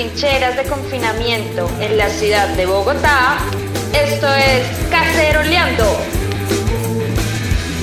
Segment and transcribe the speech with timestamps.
[0.00, 3.36] trincheras de confinamiento en la ciudad de Bogotá,
[3.92, 5.84] esto es Caceroleando.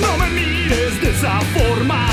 [0.00, 2.07] No me mires de esa forma,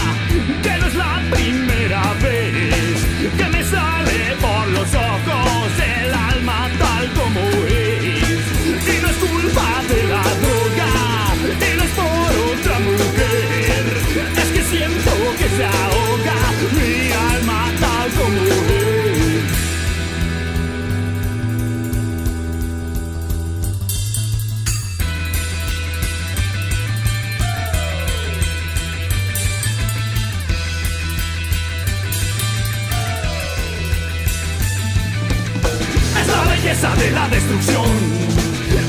[36.98, 37.86] de la destrucción,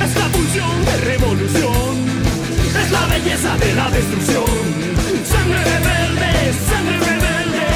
[0.04, 1.96] es la pulsión de revolución,
[2.82, 4.44] es la belleza de la destrucción.
[5.24, 7.66] Sangre rebelde, sangre rebelde.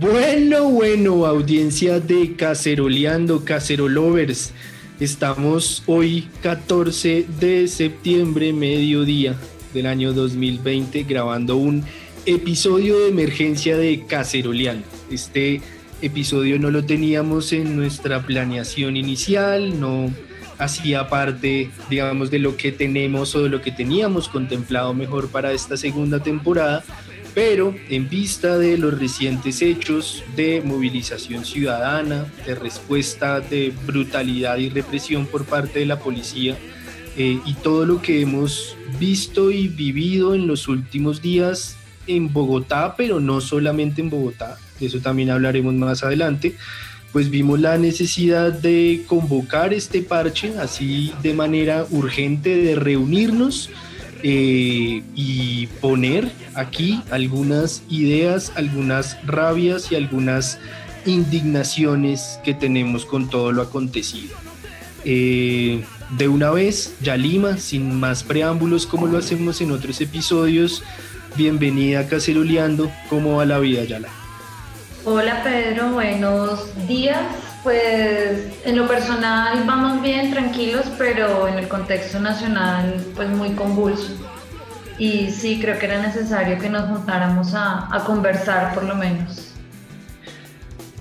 [0.00, 4.52] Bueno, bueno, audiencia de Caceroleando, Cacerolovers.
[5.00, 9.36] Estamos hoy 14 de septiembre, mediodía
[9.72, 11.84] del año 2020, grabando un
[12.26, 14.86] episodio de emergencia de Caceroleando.
[15.10, 15.60] Este
[16.02, 20.12] episodio no lo teníamos en nuestra planeación inicial, no
[20.58, 25.52] hacía parte, digamos, de lo que tenemos o de lo que teníamos contemplado mejor para
[25.52, 26.84] esta segunda temporada,
[27.34, 34.68] pero en vista de los recientes hechos de movilización ciudadana, de respuesta de brutalidad y
[34.68, 36.58] represión por parte de la policía,
[37.16, 41.77] eh, y todo lo que hemos visto y vivido en los últimos días
[42.08, 46.56] en Bogotá, pero no solamente en Bogotá, de eso también hablaremos más adelante,
[47.12, 53.70] pues vimos la necesidad de convocar este parche así de manera urgente, de reunirnos
[54.22, 60.58] eh, y poner aquí algunas ideas, algunas rabias y algunas
[61.06, 64.36] indignaciones que tenemos con todo lo acontecido.
[65.04, 65.84] Eh,
[66.16, 70.82] de una vez, Yalima, sin más preámbulos como lo hacemos en otros episodios,
[71.38, 74.08] bienvenida a Caceroleando, ¿cómo va la vida, Yala?
[75.04, 77.20] Hola Pedro, buenos días.
[77.62, 84.12] Pues en lo personal vamos bien, tranquilos, pero en el contexto nacional pues muy convulso.
[84.98, 89.52] Y sí, creo que era necesario que nos juntáramos a, a conversar por lo menos.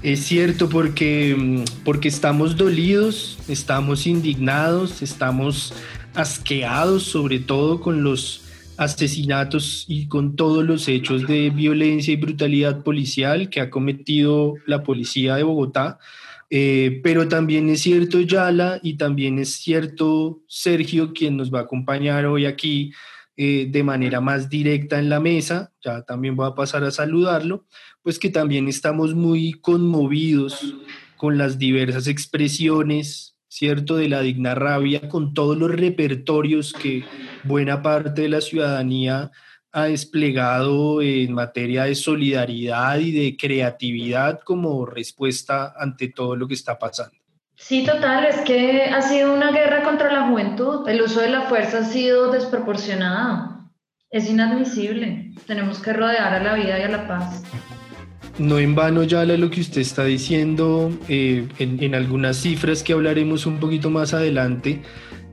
[0.03, 5.73] Es cierto porque, mm, porque estamos dolidos, estamos indignados, estamos
[6.13, 8.46] asqueados sobre todo con los
[8.77, 14.83] asesinatos y con todos los hechos de violencia y brutalidad policial que ha cometido la
[14.83, 15.99] policía de Bogotá.
[16.49, 21.63] Eh, pero también es cierto Yala y también es cierto Sergio, quien nos va a
[21.63, 22.93] acompañar hoy aquí
[23.39, 27.67] eh, de manera más directa en la mesa, ya también voy a pasar a saludarlo,
[28.01, 30.75] pues que también estamos muy conmovidos
[31.17, 37.03] con las diversas expresiones, ¿cierto?, de la digna rabia, con todos los repertorios que
[37.43, 39.31] buena parte de la ciudadanía
[39.71, 46.53] ha desplegado en materia de solidaridad y de creatividad como respuesta ante todo lo que
[46.53, 47.17] está pasando.
[47.55, 50.87] Sí, total, es que ha sido una guerra contra la juventud.
[50.87, 53.71] El uso de la fuerza ha sido desproporcionado.
[54.11, 55.31] Es inadmisible.
[55.47, 57.41] Tenemos que rodear a la vida y a la paz.
[58.39, 63.47] No en vano, Yala, lo que usted está diciendo, eh, en, algunas cifras que hablaremos
[63.47, 64.81] un poquito más adelante,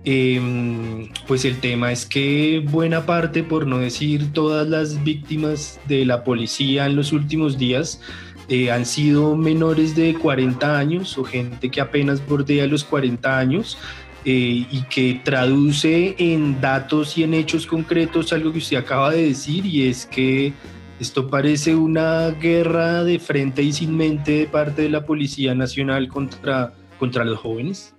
[0.07, 6.07] eh, pues el tema es que buena parte, por no decir todas las víctimas de
[6.07, 8.01] la policía en los últimos días,
[8.49, 13.79] eh, han sido menores de 40 años o gente que apenas bordea los 40 años.
[14.27, 19.23] Eh, y que traduce en datos y en hechos concretos algo que usted acaba de
[19.23, 20.55] decir y es que
[21.01, 26.09] esto parece una guerra de frente y sin mente de parte de la Policía Nacional
[26.09, 27.95] contra, contra los jóvenes.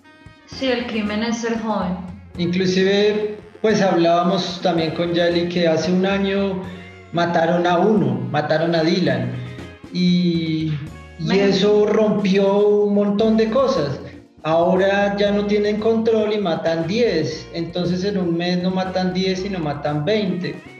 [0.45, 1.97] Sí, el crimen es ser joven.
[2.37, 6.61] Inclusive, pues hablábamos también con Yali que hace un año
[7.11, 9.31] mataron a uno, mataron a Dylan.
[9.91, 10.73] Y,
[11.19, 13.99] y eso rompió un montón de cosas.
[14.43, 17.49] Ahora ya no tienen control y matan 10.
[17.53, 20.74] Entonces en un mes no matan 10, sino matan 20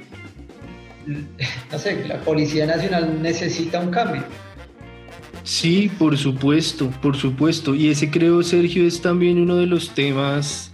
[1.07, 4.23] no sé, la Policía Nacional necesita un cambio.
[5.43, 7.75] Sí, por supuesto, por supuesto.
[7.75, 10.71] Y ese creo, Sergio, es también uno de los temas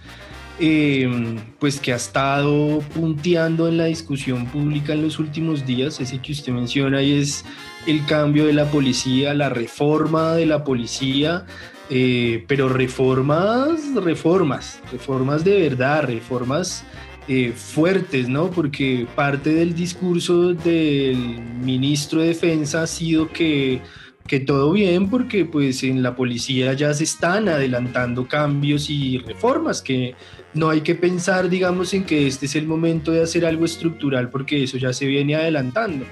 [0.58, 1.10] eh,
[1.58, 6.32] pues que ha estado punteando en la discusión pública en los últimos días, ese que
[6.32, 7.44] usted menciona y es
[7.86, 11.46] el cambio de la policía, la reforma de la policía,
[11.90, 16.84] eh, pero reformas, reformas, reformas de verdad, reformas
[17.28, 18.50] eh, fuertes, ¿no?
[18.50, 21.16] Porque parte del discurso del
[21.62, 23.80] ministro de Defensa ha sido que,
[24.26, 29.82] que todo bien porque pues en la policía ya se están adelantando cambios y reformas,
[29.82, 30.16] que
[30.52, 34.28] no hay que pensar, digamos, en que este es el momento de hacer algo estructural
[34.28, 36.04] porque eso ya se viene adelantando.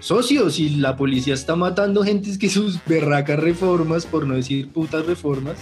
[0.00, 5.06] Socios, y la policía está matando gente que sus berracas reformas, por no decir putas
[5.06, 5.58] reformas,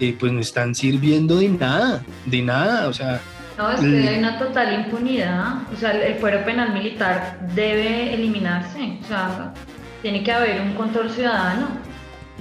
[0.00, 3.22] eh, pues no están sirviendo de nada, de nada, o sea
[3.58, 5.62] no, es que hay una total impunidad.
[5.72, 8.98] O sea, el fuero penal militar debe eliminarse.
[9.02, 9.52] O sea,
[10.00, 11.66] tiene que haber un control ciudadano.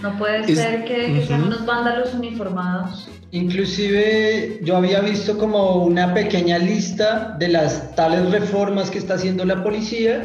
[0.02, 3.10] No puede ser que, sean unos vándalos uniformados.
[3.32, 9.44] Inclusive yo había visto como una pequeña lista de las tales reformas que está haciendo
[9.44, 10.22] la policía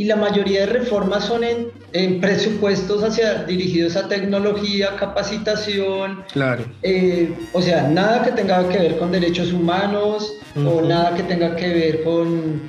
[0.00, 6.24] y la mayoría de reformas son en, presupuestos hacia, dirigidos a tecnología, capacitación.
[6.32, 6.64] Claro.
[6.82, 11.54] Eh, o sea, nada que tenga que ver con derechos humanos o nada que tenga
[11.54, 12.62] que ver con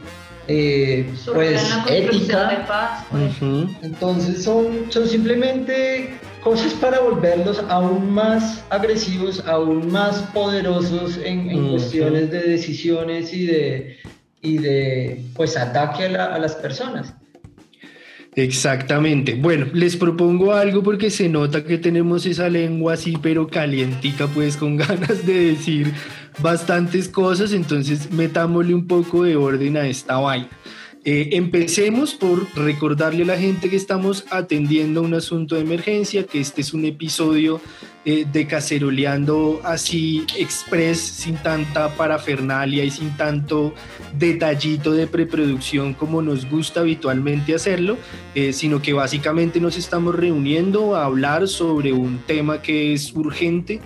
[0.49, 3.05] eh, pues, ética.
[3.09, 3.31] Pues.
[3.81, 6.13] Entonces son, son simplemente
[6.43, 13.97] cosas para volverlos aún más agresivos, aún más poderosos en, cuestiones de decisiones y de,
[14.41, 17.13] y de pues ataque a las personas.
[18.35, 19.35] Exactamente.
[19.35, 24.55] Bueno, les propongo algo porque se nota que tenemos esa lengua así, pero calientica, pues
[24.55, 25.93] con ganas de decir
[26.39, 30.49] bastantes cosas, entonces metámosle un poco de orden a esta vaina.
[31.03, 36.39] Eh, empecemos por recordarle a la gente que estamos atendiendo un asunto de emergencia, que
[36.39, 37.59] este es un episodio
[38.05, 43.73] eh, de caceroleando así express, sin tanta parafernalia y sin tanto
[44.15, 47.97] detallito de preproducción como nos gusta habitualmente hacerlo,
[48.35, 53.81] eh, sino que básicamente nos estamos reuniendo a hablar sobre un tema que es urgente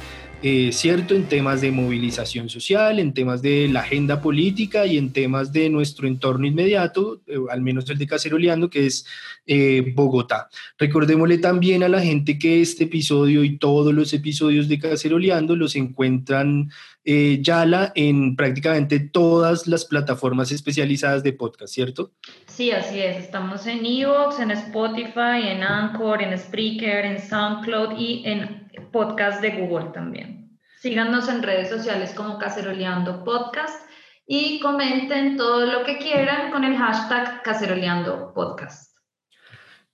[0.47, 1.15] eh, ¿cierto?
[1.15, 5.71] En temas de movilización social, en temas de la agenda política y en temas de
[5.71, 9.07] nuestro entorno inmediato, eh, al menos el de Caceroleando, que es
[9.47, 10.47] eh, Bogotá.
[10.77, 15.75] Recordémosle también a la gente que este episodio y todos los episodios de Caceroleando los
[15.75, 16.69] encuentran
[17.06, 22.12] ya en prácticamente todas las plataformas especializadas de podcast, ¿cierto?
[22.48, 23.18] Sí, así es.
[23.18, 29.52] Estamos en Evox, en Spotify, en Anchor, en Spreaker, en SoundCloud y en podcast de
[29.52, 30.57] Google también.
[30.80, 33.88] Síganos en redes sociales como Caceroleando Podcast
[34.28, 38.94] y comenten todo lo que quieran con el hashtag Caceroleando Podcast.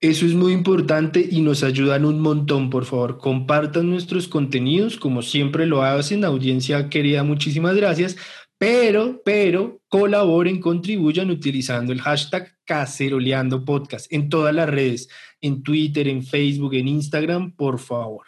[0.02, 3.20] Eso es muy importante y nos ayudan un montón, por favor.
[3.20, 8.18] Compartan nuestros contenidos, como siempre lo hacen, audiencia querida, muchísimas gracias.
[8.58, 15.08] Pero, pero, colaboren, contribuyan utilizando el hashtag Caceroleando Podcast en todas las redes,
[15.40, 18.26] en Twitter, en Facebook, en Instagram, por favor.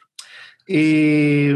[0.67, 1.55] Eh,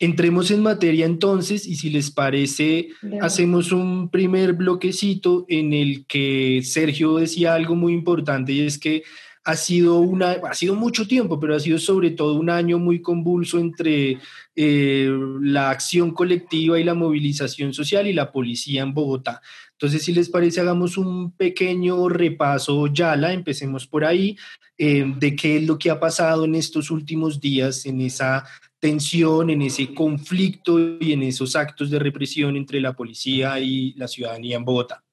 [0.00, 2.88] entremos en materia entonces y si les parece,
[3.20, 9.04] hacemos un primer bloquecito en el que Sergio decía algo muy importante y es que
[9.44, 13.02] ha sido, una, ha sido mucho tiempo, pero ha sido sobre todo un año muy
[13.02, 14.18] convulso entre
[14.56, 15.10] eh,
[15.42, 19.42] la acción colectiva y la movilización social y la policía en Bogotá.
[19.72, 24.36] Entonces, si les parece, hagamos un pequeño repaso, Yala, empecemos por ahí,
[24.78, 28.44] eh, de qué es lo que ha pasado en estos últimos días, en esa
[28.78, 34.08] tensión, en ese conflicto y en esos actos de represión entre la policía y la
[34.08, 35.03] ciudadanía en Bogotá.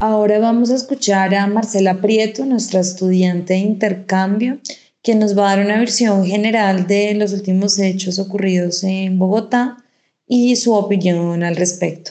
[0.00, 4.58] Ahora vamos a escuchar a Marcela Prieto, nuestra estudiante de intercambio,
[5.02, 9.78] que nos va a dar una versión general de los últimos hechos ocurridos en Bogotá
[10.26, 12.10] y su opinión al respecto.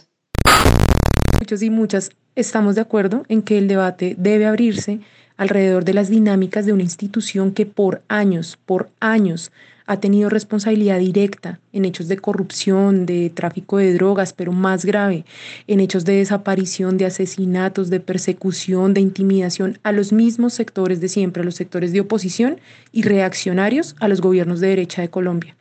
[1.40, 5.02] Muchos y muchas estamos de acuerdo en que el debate debe abrirse
[5.38, 9.52] alrededor de las dinámicas de una institución que por años, por años,
[9.88, 15.26] ha tenido responsabilidad directa en hechos de corrupción, de tráfico de drogas, pero más grave,
[15.68, 21.10] en hechos de desaparición, de asesinatos, de persecución, de intimidación a los mismos sectores de
[21.10, 22.60] siempre, a los sectores de oposición
[22.92, 25.56] y reaccionarios a los gobiernos de derecha de Colombia.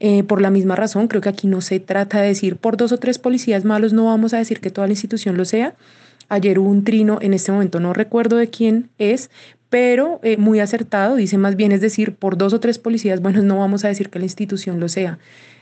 [0.00, 2.92] Eh, por la misma razón, creo que aquí no se trata de decir por dos
[2.92, 5.74] o tres policías malos, no vamos a decir que toda la institución lo sea,
[6.30, 9.30] Ayer hubo un trino, en este momento no recuerdo de quién es,
[9.70, 13.42] pero eh, muy acertado, dice más bien, es decir, por dos o tres policías, bueno,
[13.42, 15.18] no vamos a decir que la institución lo sea.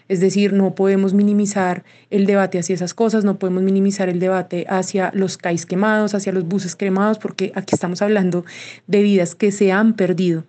[0.09, 4.65] Es decir, no podemos minimizar el debate hacia esas cosas, no podemos minimizar el debate
[4.69, 8.45] hacia los CAIs quemados, hacia los buses quemados, porque aquí estamos hablando
[8.87, 10.45] de vidas que se han perdido.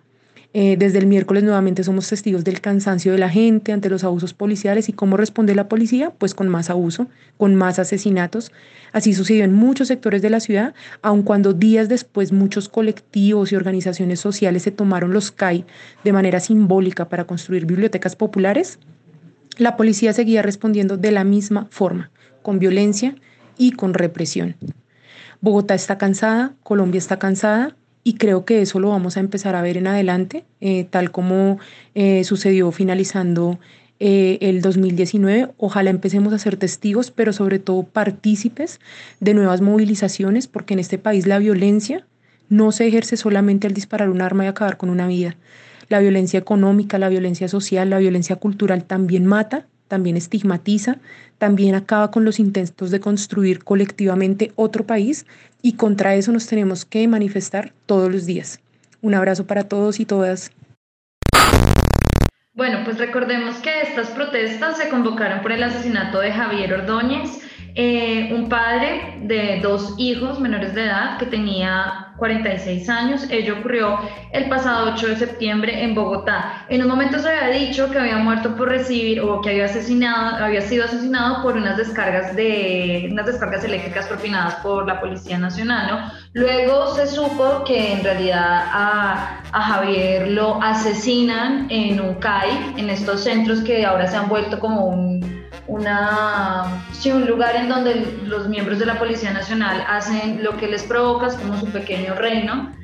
[0.54, 4.32] Eh, desde el miércoles nuevamente somos testigos del cansancio de la gente ante los abusos
[4.32, 8.50] policiales y cómo responde la policía, pues con más abuso, con más asesinatos,
[8.92, 13.56] Así sucedió en muchos sectores de la ciudad, aun cuando días después muchos colectivos y
[13.56, 15.64] organizaciones sociales se tomaron los CAI
[16.04, 18.78] de manera simbólica para construir bibliotecas populares,
[19.56, 22.10] la policía seguía respondiendo de la misma forma,
[22.42, 23.16] con violencia
[23.56, 24.56] y con represión.
[25.40, 27.76] Bogotá está cansada, Colombia está cansada
[28.08, 31.58] y creo que eso lo vamos a empezar a ver en adelante, eh, tal como
[31.94, 33.58] eh, sucedió finalizando
[34.00, 35.50] eh, el 2019.
[35.58, 38.80] Ojalá empecemos a ser testigos, pero sobre todo partícipes
[39.20, 42.06] de nuevas movilizaciones, porque en este país la violencia
[42.48, 45.36] no se ejerce solamente al disparar un arma y acabar con una vida.
[45.90, 50.98] La violencia económica, la violencia social, la violencia cultural también mata, también estigmatiza,
[51.38, 55.26] también acaba con los intentos de construir colectivamente otro país
[55.62, 58.60] y contra eso nos tenemos que manifestar todos los días.
[59.00, 60.52] Un abrazo para todos y todas.
[62.54, 67.40] Bueno, pues recordemos que estas protestas se convocaron por el asesinato de Javier Ordóñez,
[67.80, 73.30] eh, un padre de dos hijos menores de edad que tenía 46 años.
[73.30, 74.00] Ello ocurrió
[74.32, 76.66] el pasado 8 de septiembre en Bogotá.
[76.70, 80.44] En un momento se había dicho que había muerto por recibir o que había asesinado,
[80.44, 86.12] había sido asesinado por unas descargas de unas descargas eléctricas propinadas por la Policía Nacional.
[86.32, 92.90] Luego se supo que en realidad a, a Javier lo asesinan en un CAI, en
[92.90, 95.37] estos centros que ahora se han vuelto como un
[95.68, 100.66] una, sí, un lugar en donde los miembros de la Policía Nacional hacen lo que
[100.66, 102.74] les provoca, como su pequeño reino,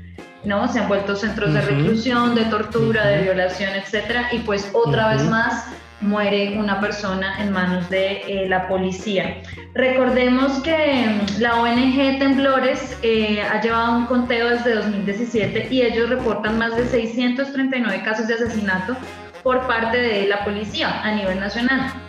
[0.44, 0.68] ¿no?
[0.68, 4.26] Se han vuelto centros de reclusión, de tortura, de violación, etc.
[4.32, 5.66] Y pues otra vez más
[6.02, 9.40] muere una persona en manos de eh, la policía.
[9.72, 16.10] Recordemos que mm, la ONG Temblores eh, ha llevado un conteo desde 2017 y ellos
[16.10, 18.94] reportan más de 639 casos de asesinato
[19.42, 22.03] por parte de la policía a nivel nacional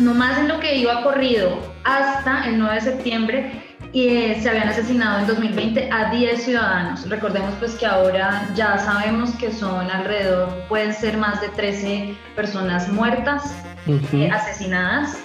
[0.00, 3.52] más en lo que iba corrido hasta el 9 de septiembre
[3.92, 7.08] y eh, se habían asesinado en 2020 a 10 ciudadanos.
[7.08, 12.88] Recordemos pues que ahora ya sabemos que son alrededor, pueden ser más de 13 personas
[12.88, 13.54] muertas,
[13.86, 15.18] eh, asesinadas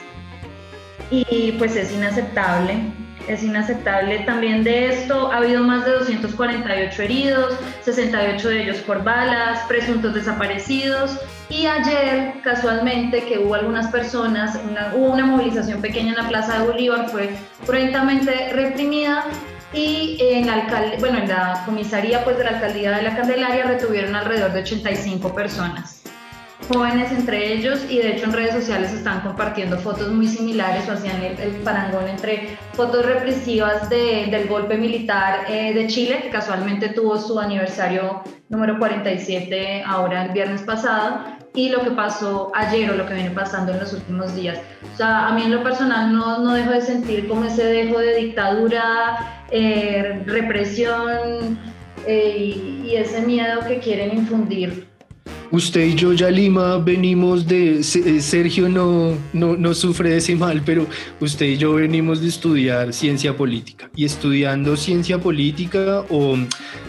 [1.11, 2.79] y pues es inaceptable
[3.27, 4.19] es inaceptable.
[4.19, 7.53] También de esto ha habido más de 248 heridos,
[7.83, 11.17] 68 de ellos por balas, presuntos desaparecidos.
[11.49, 14.59] Y ayer, casualmente, que hubo algunas personas,
[14.95, 17.29] hubo una movilización pequeña en la Plaza de Bolívar, fue
[17.65, 19.25] cruentamente reprimida
[19.73, 24.15] y en la, bueno, en la comisaría pues, de la alcaldía de la Candelaria retuvieron
[24.15, 26.04] alrededor de 85 personas
[26.67, 30.93] jóvenes entre ellos y de hecho en redes sociales están compartiendo fotos muy similares o
[30.93, 37.17] hacían el, parangón entre fotos represivas del golpe militar eh, de Chile, que casualmente tuvo
[37.17, 41.19] su aniversario número 47 ahora el viernes pasado,
[41.53, 44.59] y lo que pasó ayer o lo que viene pasando en los últimos días.
[44.93, 47.99] O sea, a mí en lo personal no, no dejo de sentir como ese dejo
[47.99, 51.57] de dictadura, eh, represión
[52.05, 54.94] eh, y ese miedo que quieren infundir
[55.51, 57.79] Usted y yo, ya Lima, venimos de.
[57.79, 60.87] Eh, Sergio no, no, no, sufre de ese mal, pero
[61.19, 63.89] usted y yo venimos de estudiar ciencia política.
[63.95, 66.35] Y estudiando ciencia política o,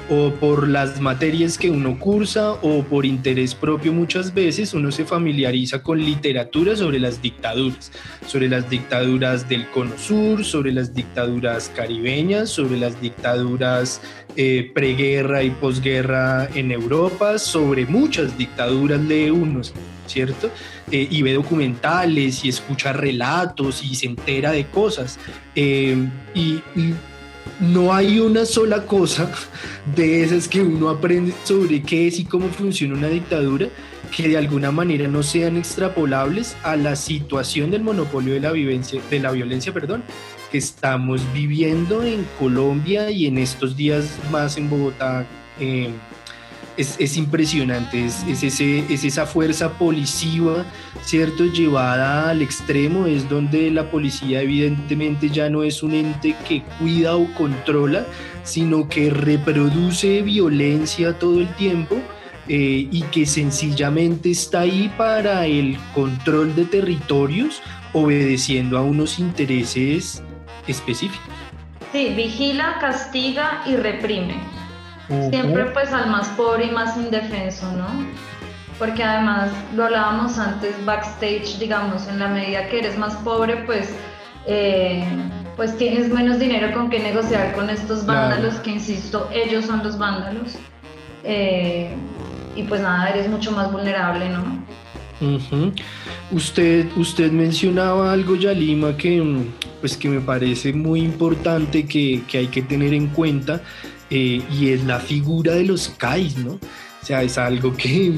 [0.08, 5.04] o por las materias que uno cursa o por interés propio, muchas veces uno se
[5.04, 7.92] familiariza con literatura sobre las dictaduras,
[8.26, 14.00] sobre las dictaduras del Cono Sur, sobre las dictaduras caribeñas, sobre las dictaduras
[14.36, 19.60] eh, preguerra y posguerra en Europa, sobre muchas dictaduras dictaduras lee uno,
[20.06, 20.50] ¿cierto?
[20.90, 25.18] Eh, y ve documentales y escucha relatos y se entera de cosas.
[25.54, 25.96] Eh,
[26.34, 26.62] y,
[27.60, 29.30] no hay una sola cosa
[29.94, 33.68] de esas que uno aprende sobre qué es y cómo funciona una dictadura
[34.14, 39.00] que de alguna manera no sean extrapolables a la situación del monopolio de la, vivencia,
[39.10, 40.02] de la violencia perdón,
[40.50, 45.24] que estamos viviendo en Colombia y en estos días más en Bogotá.
[45.58, 45.90] Eh,
[46.76, 50.64] es, impresionante, es, ese, es esa fuerza policiva,
[51.02, 51.44] ¿cierto?
[51.44, 57.16] Llevada al extremo, es donde la policía evidentemente ya no es un ente que cuida
[57.16, 58.06] o controla,
[58.42, 61.96] sino que reproduce violencia todo el tiempo.
[62.48, 67.60] Eh, y que sencillamente está ahí para el control de territorios,
[67.92, 70.22] obedeciendo a unos intereses
[70.68, 71.26] específicos.
[71.90, 74.36] Sí, vigila, castiga y reprime.
[75.08, 77.86] Siempre pues al más pobre y más indefenso, ¿no?
[78.78, 83.94] Porque además lo hablábamos antes backstage, digamos, en la medida que eres más pobre, pues,
[84.46, 85.04] eh,
[85.56, 89.96] pues tienes menos dinero con que negociar con estos vándalos, que insisto, ellos son los
[89.96, 90.56] vándalos.
[91.24, 91.94] Eh,
[92.54, 94.64] y pues nada, eres mucho más vulnerable, ¿no?
[96.30, 99.22] Usted, usted mencionaba algo, Yalima, que,
[99.80, 103.62] pues, que me parece muy importante que, que hay que tener en cuenta
[104.10, 106.52] eh, y es la figura de los CAIs, ¿no?
[106.52, 108.12] O sea, es algo que,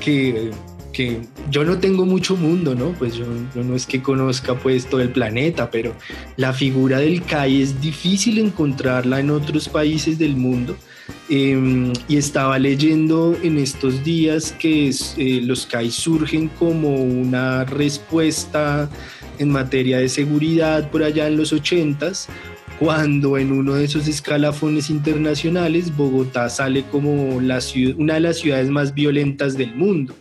[0.00, 0.50] que
[0.94, 2.92] que yo no tengo mucho mundo, ¿no?
[2.92, 5.94] Pues yo, no es que conozca pues todo el planeta, pero
[6.36, 10.74] la figura del CAI es difícil encontrarla en otros países del mundo.
[11.28, 18.88] Em, y estaba leyendo en estos días que eh, los CAI surgen como una respuesta
[19.38, 22.28] en materia de seguridad por allá en los ochentas
[22.78, 27.60] cuando en uno de esos escalafones internacionales Bogotá sale como la
[27.96, 30.14] una de las ciudades más violentas del mundo.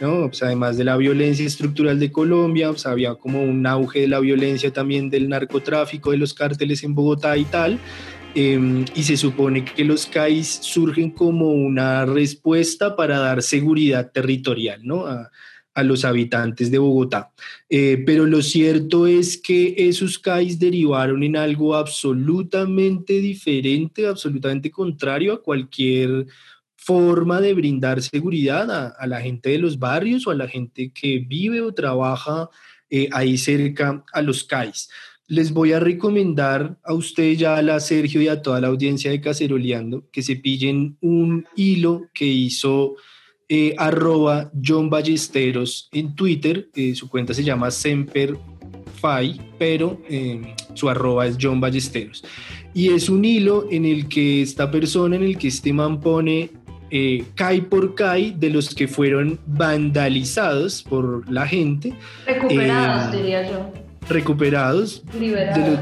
[0.00, 0.28] ¿no?
[0.28, 4.20] Pues además de la violencia estructural de Colombia, pues había como un auge de la
[4.20, 7.78] violencia también del narcotráfico, de los cárteles en Bogotá y tal.
[8.34, 14.80] Em, y se supone que los CAIs surgen como una respuesta para dar seguridad territorial
[14.84, 15.06] ¿no?
[15.06, 15.32] a,
[15.80, 17.32] a los habitantes de Bogotá.
[17.68, 25.32] Eh, pero lo cierto es que esos CAIs derivaron en algo absolutamente diferente, absolutamente contrario
[25.32, 26.26] a cualquier
[26.76, 31.18] forma de brindar seguridad a, la gente de los barrios o a la gente que
[31.18, 32.48] vive o trabaja
[32.88, 34.88] eh, ahí cerca a los CAIs.
[35.26, 39.20] Les voy a recomendar a usted ya, a Sergio y a toda la audiencia de
[39.20, 42.96] Caceroleando que se pillen un hilo que hizo
[43.52, 46.68] eh, arroba John Ballesteros en Twitter.
[46.72, 52.22] Eh, su cuenta se llama Semperfy, pero eh, su arroba es John Ballesteros.
[52.74, 56.50] Y es un hilo en el que esta persona, en el que este man pone
[57.34, 61.92] Kai por Kai de los que fueron vandalizados por la gente.
[62.26, 63.72] Recuperados, diría yo.
[64.08, 65.02] Recuperados.
[65.18, 65.80] Liberados.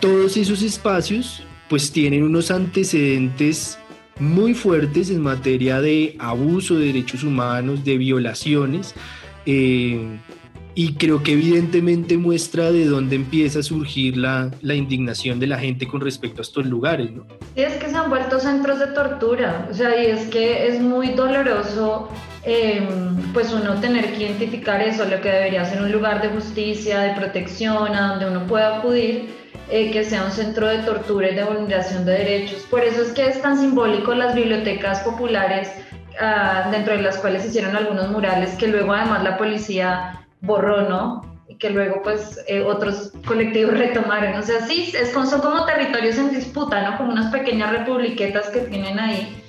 [0.00, 3.78] todos esos espacios pues tienen unos antecedentes
[4.18, 8.94] muy fuertes en materia de abuso de derechos humanos, de violaciones,
[9.46, 10.18] eh,
[10.76, 15.58] y creo que evidentemente muestra de dónde empieza a surgir la, la, indignación de la
[15.58, 17.24] gente con respecto a estos lugares, ¿no?
[17.54, 20.80] Y es que se han vuelto centros de tortura, o sea, y es que es
[20.80, 22.08] muy doloroso
[22.42, 27.00] em, pues uno tener que identificar eso, lo que debería ser un lugar de justicia,
[27.00, 31.34] de protección, a donde uno pueda acudir eh, que sea un centro de tortura y
[31.34, 32.62] de vulneración de derechos.
[32.70, 35.72] Por eso es que es tan simbólico las bibliotecas populares,
[36.20, 41.22] ah, dentro de las cuales hicieron algunos murales que luego además la policía borró, ¿no?
[41.48, 44.34] Y que luego pues eh, otros colectivos retomaron.
[44.34, 46.96] O sea, sí, es, son como territorios en disputa, ¿no?
[46.96, 49.43] Como unas pequeñas republiquetas que tienen ahí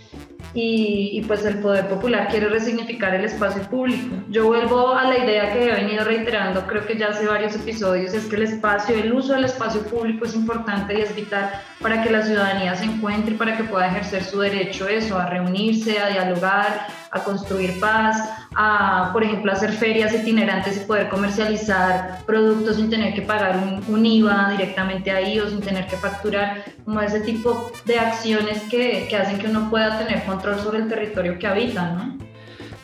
[0.58, 4.16] y, pues el poder popular quiere resignificar el espacio público.
[4.30, 8.14] Yo vuelvo a la idea que he venido reiterando, creo que ya hace varios episodios,
[8.14, 12.02] es que el espacio, el uso del espacio público es importante y es vital para
[12.02, 16.00] que la ciudadanía se encuentre y para que pueda ejercer su derecho eso, a reunirse,
[16.00, 18.18] a dialogar, a construir paz,
[18.56, 24.06] a, por ejemplo, hacer ferias itinerantes y poder comercializar productos sin tener que pagar un,
[24.06, 29.18] IVA directamente ahí o sin tener que facturar, como ese tipo de acciones que, que
[29.18, 32.18] hacen que uno pueda tener control sobre el territorio que habita, ¿no?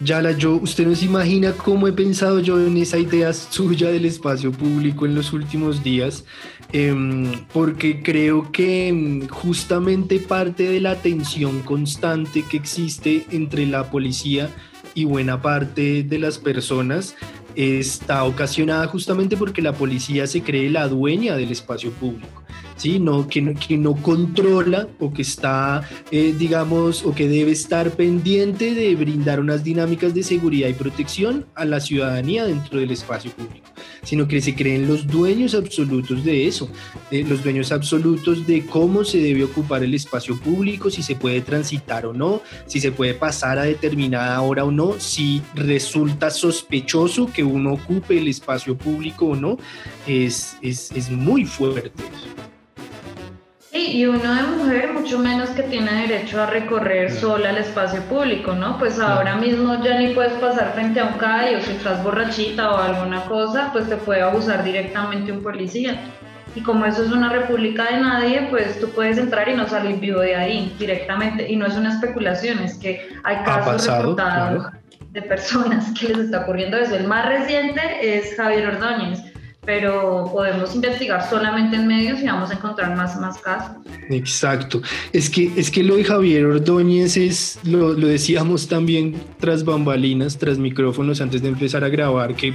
[0.03, 4.05] Yala, yo, usted no se imagina cómo he pensado yo en esa idea suya del
[4.05, 6.25] espacio público en los últimos días,
[6.73, 13.91] em, porque creo que em, justamente parte de la tensión constante que existe entre la
[13.91, 14.49] policía
[14.95, 17.15] y buena parte de las personas
[17.55, 22.40] está ocasionada justamente porque la policía se cree la dueña del espacio público.
[22.81, 22.97] ¿Sí?
[22.97, 27.91] No, que, no, que no controla o que está, eh, digamos, o que debe estar
[27.91, 33.31] pendiente de brindar unas dinámicas de seguridad y protección a la ciudadanía dentro del espacio
[33.31, 33.69] público,
[34.01, 36.71] sino que se creen los dueños absolutos de eso,
[37.11, 42.07] los dueños absolutos de cómo se debe ocupar el espacio público, si se puede transitar
[42.07, 47.43] o no, si se puede pasar a determinada hora o no, si resulta sospechoso que
[47.43, 49.59] uno ocupe el espacio público o no,
[50.07, 52.01] es, es, es muy fuerte
[53.91, 58.53] y uno de mujer mucho menos que tiene derecho a recorrer sola el espacio público,
[58.53, 58.77] ¿no?
[58.79, 62.71] Pues ahora mismo ya ni puedes pasar frente a un CAI o si estás borrachita
[62.71, 65.99] o alguna cosa, pues te puede abusar directamente un policía.
[66.55, 69.99] Y como eso es una república de nadie, pues tú puedes entrar y no salir
[69.99, 71.49] vivo de ahí directamente.
[71.49, 74.67] Y no es una especulación, es que hay casos reportados
[75.11, 76.95] de personas que les está ocurriendo eso.
[76.95, 79.30] El más reciente es Javier Ordóñez
[79.65, 83.77] pero podemos investigar solamente en medios y vamos a encontrar más, más casos.
[84.09, 84.81] Exacto.
[85.13, 90.37] Es que, es que lo de Javier Ordóñez es, lo, lo decíamos también tras bambalinas,
[90.37, 92.53] tras micrófonos, antes de empezar a grabar, que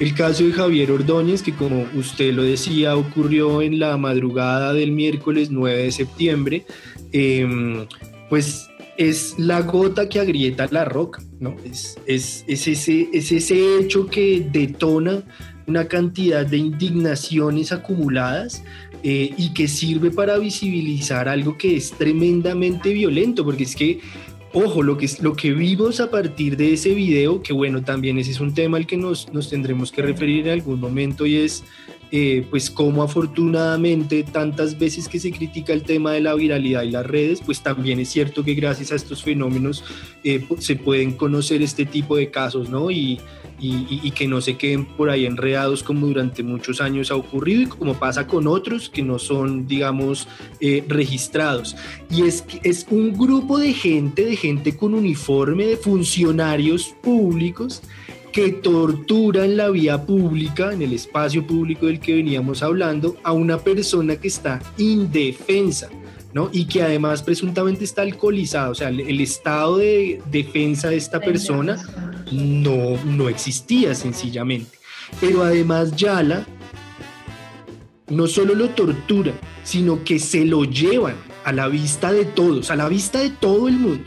[0.00, 4.90] el caso de Javier Ordóñez, que como usted lo decía, ocurrió en la madrugada del
[4.90, 6.66] miércoles 9 de septiembre,
[7.12, 7.86] em,
[8.28, 11.54] pues es la gota que agrieta la roca, ¿no?
[11.64, 15.22] Es, es, es, ese, es ese hecho que detona
[15.70, 18.62] una cantidad de indignaciones acumuladas
[19.02, 24.00] eh, y que sirve para visibilizar algo que es tremendamente violento, porque es que
[24.52, 28.32] ojo, lo que, lo que vimos a partir de ese video, que bueno, también ese
[28.32, 31.62] es un tema al que nos, nos tendremos que referir en algún momento y es
[32.12, 36.90] eh, pues como afortunadamente tantas veces que se critica el tema de la viralidad y
[36.90, 39.84] las redes, pues también es cierto que gracias a estos fenómenos
[40.24, 42.90] eh, se pueden conocer este tipo de casos, ¿no?
[42.90, 43.20] Y,
[43.62, 47.66] y, que no se queden por ahí enredados como durante muchos años ha ocurrido y
[47.66, 50.28] como pasa con otros que no son, digamos,
[50.60, 51.76] eh, registrados.
[52.10, 57.82] Y es, es un grupo de gente, de gente con uniforme, de funcionarios públicos
[58.32, 63.32] que tortura en la vía pública, en el espacio público del que veníamos hablando, a
[63.32, 65.88] una persona que está indefensa.
[66.32, 66.48] ¿no?
[66.52, 71.76] Y que además presuntamente está alcoholizada, o sea, el, estado de defensa de esta persona
[72.30, 74.78] no, no existía sencillamente.
[75.20, 76.46] Pero además Yala
[78.08, 79.32] no solo lo tortura,
[79.64, 83.66] sino que se lo llevan a la vista de todos, a la vista de todo
[83.66, 84.04] el mundo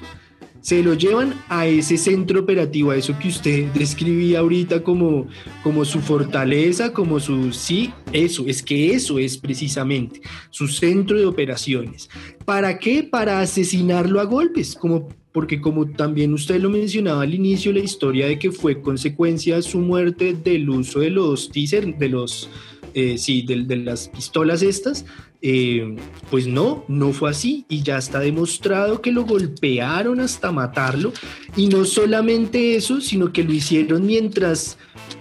[0.63, 5.27] se lo llevan a ese centro operativo, a eso que usted describía ahorita como,
[5.61, 10.21] como su fortaleza, como su, sí, eso, es que eso es precisamente
[10.51, 12.09] su centro de operaciones.
[12.45, 13.03] ¿Para qué?
[13.03, 18.27] Para asesinarlo a golpes, como porque como también usted lo mencionaba al inicio, la historia
[18.27, 22.49] de que fue consecuencia de su muerte del uso de los teaser, de los,
[22.93, 25.05] eh, sí, de, de las pistolas estas,
[25.45, 25.97] eh,
[26.31, 31.11] pues no, no fue así y ya está demostrado que lo golpearon hasta matarlo.
[31.57, 34.77] Y no solamente eso, sino que lo hicieron mientras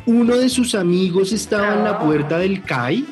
[0.06, 3.04] uno de sus amigos estaba en la puerta del CAI.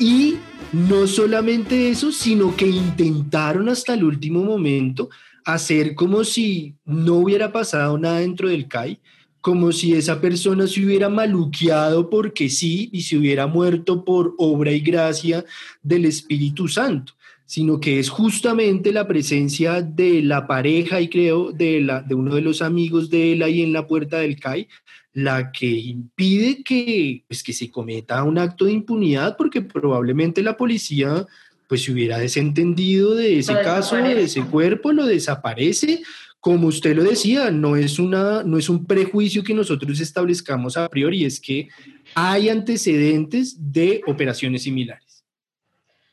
[0.00, 0.38] Y
[0.72, 5.10] no solamente eso, sino que intentaron hasta el último momento
[5.44, 8.98] hacer como si no hubiera pasado nada dentro del CAI
[9.44, 14.72] como si esa persona se hubiera maluqueado porque sí y se hubiera muerto por obra
[14.72, 15.44] y gracia
[15.82, 17.12] del Espíritu Santo,
[17.44, 22.36] sino que es justamente la presencia de la pareja y creo de, la, de uno
[22.36, 24.66] de los amigos de él ahí en la puerta del CAI
[25.12, 30.56] la que impide que, pues, que se cometa un acto de impunidad porque probablemente la
[30.56, 31.26] policía
[31.68, 36.02] pues se hubiera desentendido de ese caso, de ese cuerpo, lo desaparece
[36.44, 40.86] como usted lo decía, no es, una, no es un prejuicio que nosotros establezcamos a
[40.90, 41.70] priori, es que
[42.14, 45.24] hay antecedentes de operaciones similares.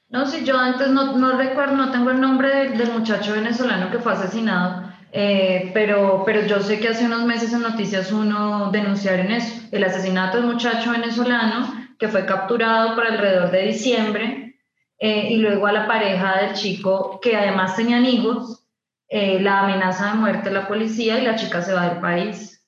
[0.08, 4.00] No, si yo antes no, no recuerdo, no tengo el nombre del, muchacho venezolano que
[4.00, 9.30] fue asesinado, eh, pero, pero yo sé que hace unos meses en Noticias Uno denunciaron
[9.32, 14.56] eso, el asesinato del muchacho venezolano que fue capturado por alrededor de diciembre
[14.98, 18.61] eh, y luego a la pareja del chico que además tenían hijos
[19.14, 22.66] eh, la amenaza de muerte a la policía y la chica se va del país.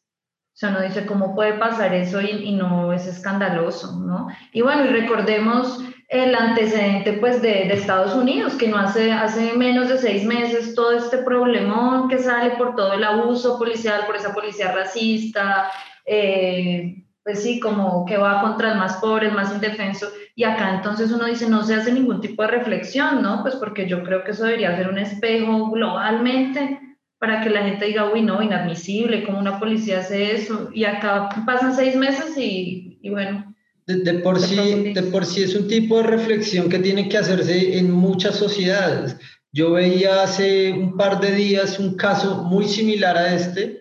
[0.54, 4.28] O sea, uno dice, ¿cómo puede pasar eso y, no es escandaloso, no?
[4.52, 5.80] Y bueno, y recordemos
[6.10, 10.76] el antecedente pues de, de, Estados Unidos, que no hace, hace menos de seis meses
[10.76, 15.72] todo este problemón que sale por todo el abuso policial, por esa policía racista,
[16.06, 20.10] eh, pues sí, como que va contra el más pobre, el más indefenso.
[20.36, 23.42] Y acá entonces uno dice, no se hace ningún tipo de reflexión, ¿no?
[23.44, 26.80] Pues porque yo creo que eso debería ser un espejo globalmente
[27.20, 30.70] para que la gente diga, uy, no, inadmisible, ¿cómo una policía hace eso?
[30.74, 33.56] Y acá pasan seis meses y, y bueno.
[33.86, 37.78] De, por sí, de por sí es un tipo de reflexión que tiene que hacerse
[37.78, 39.18] en muchas sociedades.
[39.52, 43.80] Yo veía hace un par de días un caso muy similar a este,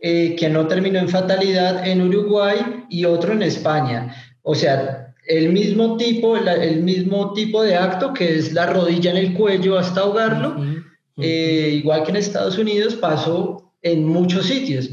[0.00, 4.14] eh, que no terminó en fatalidad en Uruguay y otro en España.
[4.42, 9.16] O sea, el mismo tipo, el mismo tipo de acto que es la rodilla en
[9.16, 10.56] el cuello hasta ahogarlo,
[11.16, 14.90] eh, igual que en Estados Unidos pasó en muchos sitios.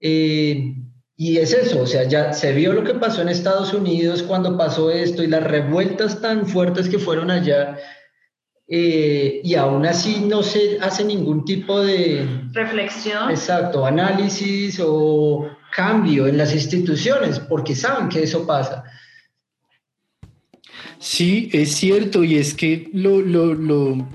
[0.00, 0.74] Eh,
[1.16, 4.58] y es eso, o sea, ya se vio lo que pasó en Estados Unidos cuando
[4.58, 7.78] pasó esto y las revueltas tan fuertes que fueron allá.
[8.68, 13.30] Eh, y aún así no se hace ningún tipo de reflexión.
[13.30, 18.84] Exacto, análisis o cambio en las instituciones, porque saben que eso pasa.
[20.98, 24.08] Sí, es cierto, y es que lo, lo,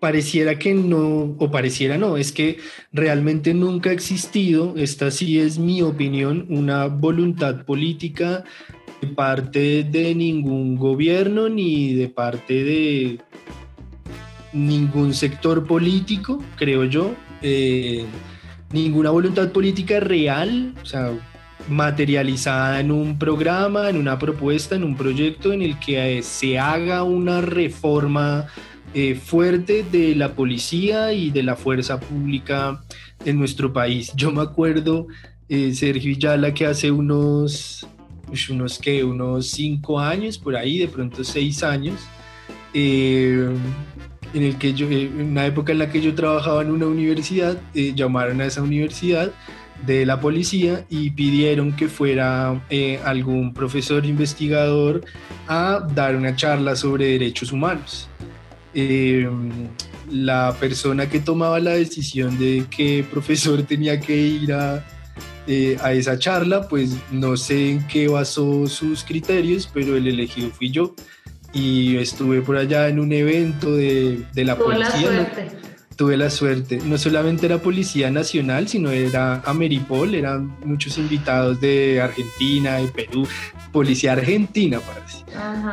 [0.00, 2.58] pareciera que no, o pareciera no, es que
[2.90, 8.44] realmente nunca ha existido, esta sí es mi opinión, una voluntad política
[9.00, 13.18] de parte de ningún gobierno ni de parte de
[14.54, 18.06] ningún sector político, creo yo, eh,
[18.72, 21.12] ninguna voluntad política real, o sea,
[21.68, 26.58] materializada en un programa, en una propuesta, en un proyecto en el que eh, se
[26.58, 28.46] haga una reforma
[28.94, 32.82] eh, fuerte de la policía y de la fuerza pública
[33.24, 34.12] en nuestro país.
[34.16, 35.06] Yo me acuerdo,
[35.48, 37.86] eh, Sergio Yala, que hace unos,
[38.50, 39.04] unos, ¿qué?
[39.04, 42.00] unos cinco años, por ahí, de pronto seis años,
[44.34, 47.58] en el que yo, en una época en la que yo trabajaba en una universidad,
[47.74, 49.32] eh, llamaron a esa universidad
[49.86, 55.04] de la policía y pidieron que fuera eh, algún profesor investigador
[55.48, 58.08] a dar una charla sobre derechos humanos.
[58.74, 59.28] Eh,
[60.10, 64.84] la persona que tomaba la decisión de qué profesor tenía que ir a,
[65.46, 70.50] eh, a esa charla, pues no sé en qué basó sus criterios, pero el elegido
[70.50, 70.94] fui yo.
[71.54, 75.30] Y estuve por allá en un evento de, de la policía
[76.02, 76.80] tuve la suerte.
[76.84, 83.24] No solamente era Policía Nacional, sino era Ameripol, eran muchos invitados de Argentina, de Perú,
[83.70, 85.24] Policía Argentina, parece.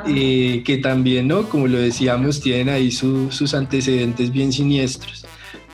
[0.07, 1.49] Eh, que también, ¿no?
[1.49, 5.25] Como lo decíamos, tienen ahí sus antecedentes bien siniestros.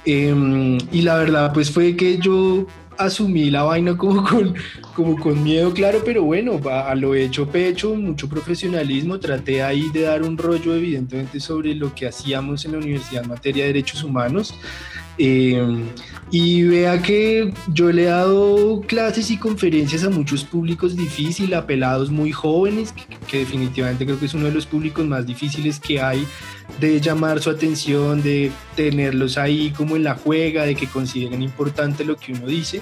[0.05, 2.65] Em, y la verdad, pues fue que yo
[2.97, 4.55] asumí la vaina como con,
[4.93, 10.01] como con miedo, claro, pero bueno, a lo hecho pecho, mucho profesionalismo, traté ahí de
[10.01, 14.03] dar un rollo evidentemente sobre lo que hacíamos en la universidad en materia de derechos
[14.03, 14.53] humanos.
[15.17, 15.83] Eh,
[16.31, 21.65] y vea que yo le he dado clases y conferencias a muchos públicos difíciles, a
[21.65, 22.93] pelados muy jóvenes,
[23.27, 26.25] que definitivamente creo que es uno de los públicos más difíciles que hay
[26.79, 32.03] de llamar su atención, de tenerlos ahí como en la juega, de que consideren importante
[32.03, 32.81] lo que uno dice.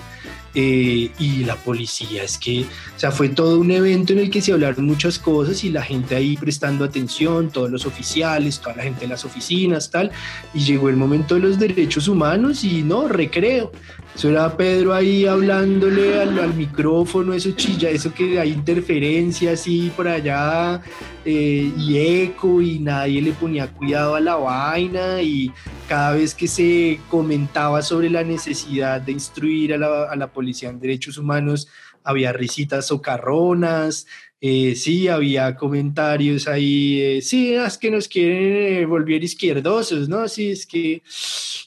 [0.56, 4.40] Eh, y la policía, es que, o sea, fue todo un evento en el que
[4.40, 8.84] se hablaron muchas cosas y la gente ahí prestando atención, todos los oficiales, toda la
[8.84, 10.12] gente de las oficinas, tal,
[10.54, 13.72] y llegó el momento de los derechos humanos y no, recreo.
[14.16, 20.08] Eso era Pedro ahí hablándole al, micrófono, eso chilla, eso que hay interferencia así por
[20.08, 20.82] allá
[21.26, 25.52] eh, y eco y nadie le ponía cuidado a la vaina y
[25.88, 30.70] cada vez que se comentaba sobre la necesidad de instruir a la, a la policía
[30.70, 31.68] en derechos humanos,
[32.04, 34.06] había risitas socarronas,
[34.46, 40.28] eh, sí, había comentarios ahí, eh, sí, es que nos quieren eh, volver izquierdosos, ¿no?
[40.28, 41.02] Sí, es que,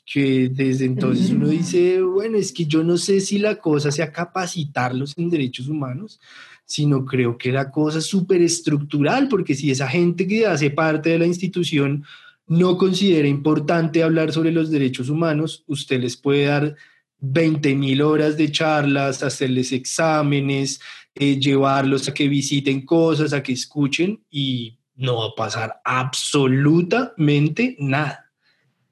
[0.04, 4.12] que desde entonces uno dice, bueno, es que yo no sé si la cosa sea
[4.12, 6.20] capacitarlos en derechos humanos,
[6.66, 11.10] sino creo que la cosa es súper estructural, porque si esa gente que hace parte
[11.10, 12.04] de la institución
[12.48, 16.76] no considera importante hablar sobre los derechos humanos, usted les puede dar
[17.20, 20.80] 20 mil horas de charlas, hacerles exámenes,
[21.14, 27.76] eh, llevarlos a que visiten cosas, a que escuchen y no va a pasar absolutamente
[27.78, 28.30] nada.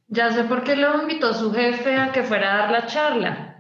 [0.09, 3.54] Ya sé por qué lo invitó su jefe a que fuera a dar la charla.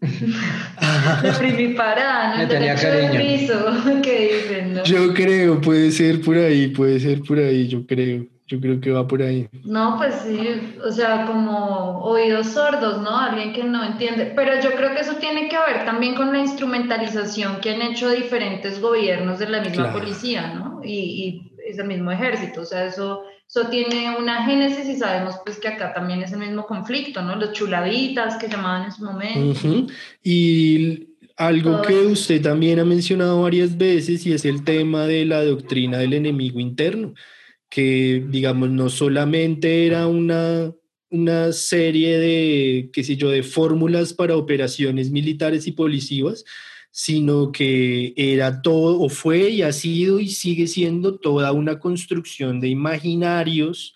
[0.00, 2.48] De primiparada, ¿no?
[2.48, 3.12] tenía cariño.
[4.02, 4.84] ¿Qué dicen, no?
[4.84, 8.26] Yo creo, puede ser por ahí, puede ser por ahí, yo creo.
[8.48, 9.48] Yo creo que va por ahí.
[9.64, 10.38] No, pues sí,
[10.84, 13.18] o sea, como oídos sordos, ¿no?
[13.18, 14.32] Alguien que no entiende.
[14.36, 18.08] Pero yo creo que eso tiene que ver también con la instrumentalización que han hecho
[18.08, 20.80] diferentes gobiernos de la misma policía, ¿no?
[20.84, 22.60] Y, y ese mismo ejército.
[22.60, 26.40] O sea, eso, eso tiene una génesis y sabemos pues que acá también es el
[26.40, 27.36] mismo conflicto, ¿no?
[27.36, 29.92] Los chulavitas que llamaban en su momento.
[30.22, 35.44] Y algo que usted también ha mencionado varias veces y es el tema de la
[35.44, 37.14] doctrina del enemigo interno
[37.68, 40.72] que, digamos, no solamente era una,
[41.10, 46.44] una serie de, qué sé yo, de fórmulas para operaciones militares y policivas,
[46.98, 52.58] sino que era todo, o fue y ha sido y sigue siendo toda una construcción
[52.58, 53.94] de imaginarios,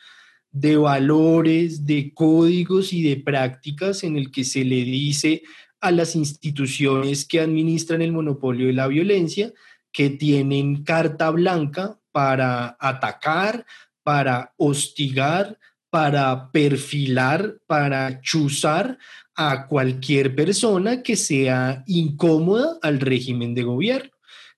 [0.52, 5.42] de valores, de códigos y de prácticas en el que se le dice
[5.80, 9.50] a las instituciones que administran el monopolio de la violencia
[9.92, 13.64] que tienen carta blanca para atacar,
[14.02, 15.58] para hostigar,
[15.88, 18.98] para perfilar, para chuzar
[19.42, 24.10] a cualquier persona que sea incómoda al régimen de gobierno.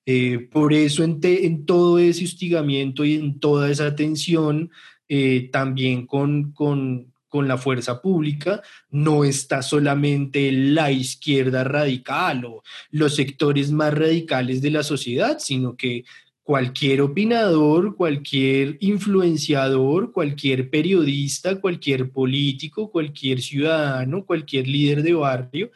[0.05, 4.73] Eh, por eso en, todo ese hostigamiento y en toda esa tensión,
[5.09, 12.65] eh, también con, con, con la fuerza pública, no está solamente la izquierda radical o
[12.91, 16.05] los sectores más radicales de la sociedad, sino que
[16.43, 25.71] cualquier opinador, cualquier influenciador, cualquier periodista, cualquier político, cualquier ciudadano, cualquier líder de barrio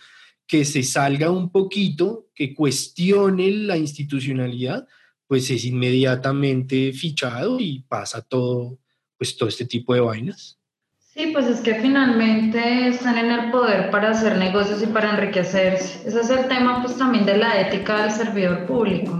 [0.46, 4.86] que se salga un poquito, que cuestione la institucionalidad,
[5.26, 8.78] pues es inmediatamente fichado y pasa todo,
[9.18, 10.58] pues todo este tipo de vainas.
[10.98, 16.06] Sí, pues es que finalmente están en el poder para hacer negocios y para enriquecerse.
[16.06, 19.16] Ese es el tema pues también de la ética del servidor público.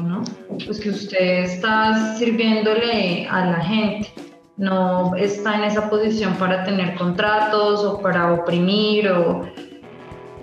[0.65, 4.13] Pues que usted está sirviéndole a la gente,
[4.57, 9.47] no está en esa posición para tener contratos o para oprimir o...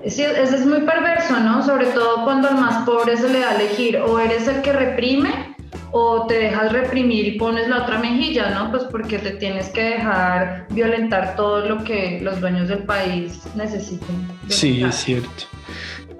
[0.04, 1.64] Eso es muy perverso, ¿no?
[1.66, 4.74] Sobre todo cuando al más pobre se le da a elegir o eres el que
[4.74, 5.54] reprime
[5.92, 8.72] o te dejas reprimir y pones la otra mejilla, ¿no?
[8.72, 14.28] Pues porque te tienes que dejar violentar todo lo que los dueños del país necesiten.
[14.50, 15.46] Sí, es cierto.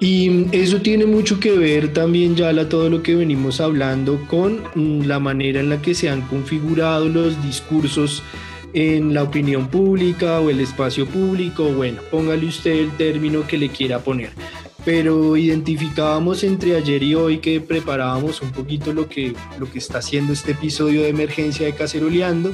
[0.04, 5.06] Y eso tiene mucho que ver también, ya todo lo que venimos hablando con mm,
[5.06, 8.22] la manera en la que se han configurado los discursos
[8.74, 13.70] en la opinión pública o el espacio público, bueno, póngale usted el término que le
[13.70, 14.32] quiera poner.
[14.84, 20.00] Pero identificábamos entre ayer y hoy que preparábamos un poquito lo que, lo que está
[20.00, 22.54] haciendo este episodio de emergencia de Caceroleando,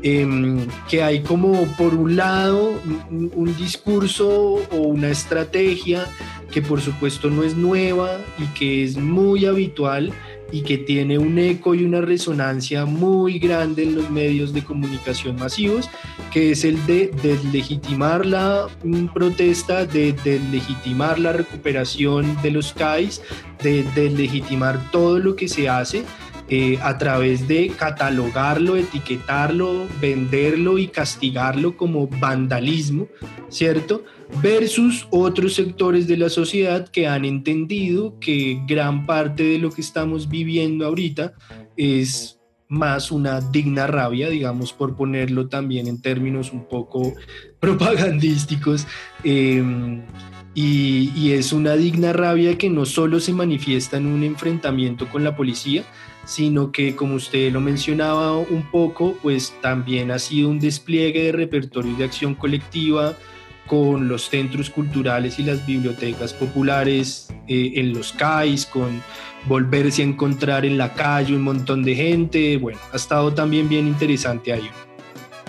[0.00, 2.80] em, que hay como por un lado
[3.10, 6.06] un, un, discurso o una estrategia
[6.50, 10.12] que por supuesto no es nueva y que es muy habitual
[10.52, 15.36] y que tiene un eco y una resonancia muy grande en los medios de comunicación
[15.36, 15.90] masivos,
[16.32, 23.22] que es el de deslegitimar la mm, protesta, de deslegitimar la recuperación de los CAIs,
[23.62, 26.04] de deslegitimar todo lo que se hace
[26.48, 33.08] eh, a través de catalogarlo, etiquetarlo, venderlo y castigarlo como vandalismo,
[33.48, 34.04] ¿cierto?
[34.42, 39.80] Versus otros sectores de la sociedad que han entendido que gran parte de lo que
[39.80, 41.34] estamos viviendo ahorita
[41.76, 42.36] es
[42.68, 47.14] más una digna rabia, digamos, por ponerlo también en términos un poco
[47.60, 48.86] propagandísticos.
[49.22, 50.02] Em,
[50.54, 55.22] y, y, es una digna rabia que no solo se manifiesta en un enfrentamiento con
[55.22, 55.84] la policía,
[56.24, 61.32] sino que como usted lo mencionaba un poco, pues también ha sido un despliegue de
[61.32, 63.16] repertorios de acción colectiva
[63.66, 69.02] con los centros culturales y las bibliotecas populares eh, en los CAIs, con
[69.46, 73.86] volverse a encontrar en la calle un montón de gente, bueno, ha estado también bien
[73.86, 74.70] interesante ahí.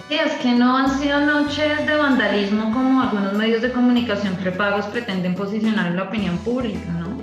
[0.10, 4.86] Sí, es que no han sido noches de vandalismo como algunos medios de comunicación prepagos
[4.86, 7.17] pretenden posicionar en la opinión pública, ¿no?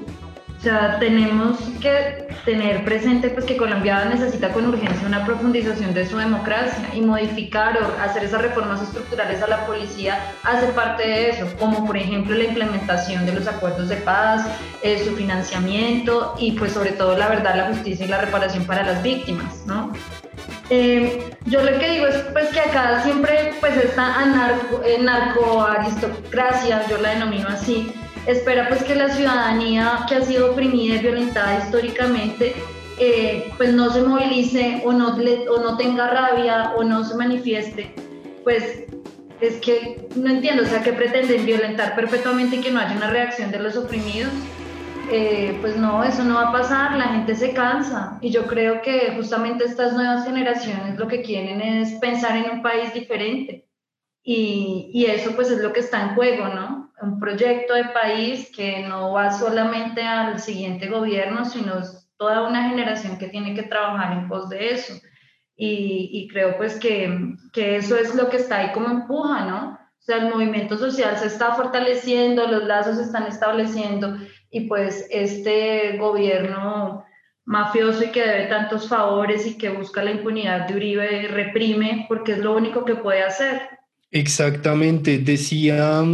[0.64, 6.09] O sea, tenemos que tener presente pues, que Colombia necesita con urgencia una profundización de
[6.09, 11.29] su democracia y modificar o hacer esas reformas estructurales a la policía hace parte de
[11.29, 14.46] eso, como por ejemplo la implementación de los acuerdos de paz,
[14.83, 18.85] eh, su financiamiento y pues sobre todo la verdad, la justicia y la reparación para
[18.85, 19.92] las víctimas, ¿no?
[20.70, 26.87] Eh, yo lo que digo es pues que acá siempre pues esta anarco, eh, narcoaristocracia,
[26.88, 27.92] yo la denomino así,
[28.26, 32.54] espera pues que la ciudadanía que ha sido oprimida y violentada históricamente
[32.98, 37.92] eh, pues no se movilice o no, o no tenga rabia o no se manifieste,
[38.44, 38.84] pues
[39.40, 43.10] es que no entiendo, o sea, que pretenden violentar perpetuamente y que no haya una
[43.10, 44.32] reacción de los oprimidos.
[45.10, 48.80] Eh, pues no, eso no va a pasar, la gente se cansa y yo creo
[48.80, 53.66] que justamente estas nuevas generaciones lo que quieren es pensar en un país diferente
[54.24, 56.84] y, y eso pues es lo que está en juego, ¿no?
[57.04, 61.74] un proyecto de país que no va solamente al siguiente gobierno, sino
[62.16, 64.94] toda una generación que tiene que trabajar en pos de eso.
[65.56, 69.72] Y, y creo pues que, que, eso es lo que está ahí como empuja, ¿no?
[69.74, 74.16] O sea, el movimiento social se está fortaleciendo, los lazos se están estableciendo
[74.50, 77.04] y pues este gobierno
[77.44, 82.32] mafioso y que debe tantos favores y que busca la impunidad de Uribe reprime porque
[82.32, 83.73] es lo único que puede hacer.
[84.14, 86.05] Exactamente, decía,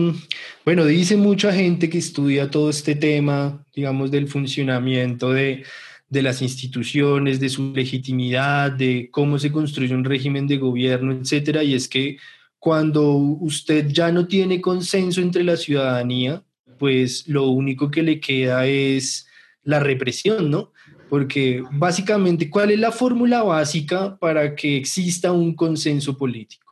[0.65, 5.65] bueno, dice mucha gente que estudia todo este tema, digamos, del funcionamiento de,
[6.09, 11.63] de las instituciones, de su legitimidad, de cómo se construye un régimen de gobierno, etcétera,
[11.63, 12.17] y es que
[12.59, 16.43] cuando usted ya no tiene consenso entre la ciudadanía,
[16.79, 19.29] pues lo único que le queda es
[19.63, 20.73] la represión, ¿no?
[21.11, 26.70] Porque básicamente, ¿cuál es la fórmula básica para que exista un consenso político?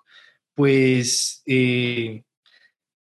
[0.58, 2.24] Pues eh,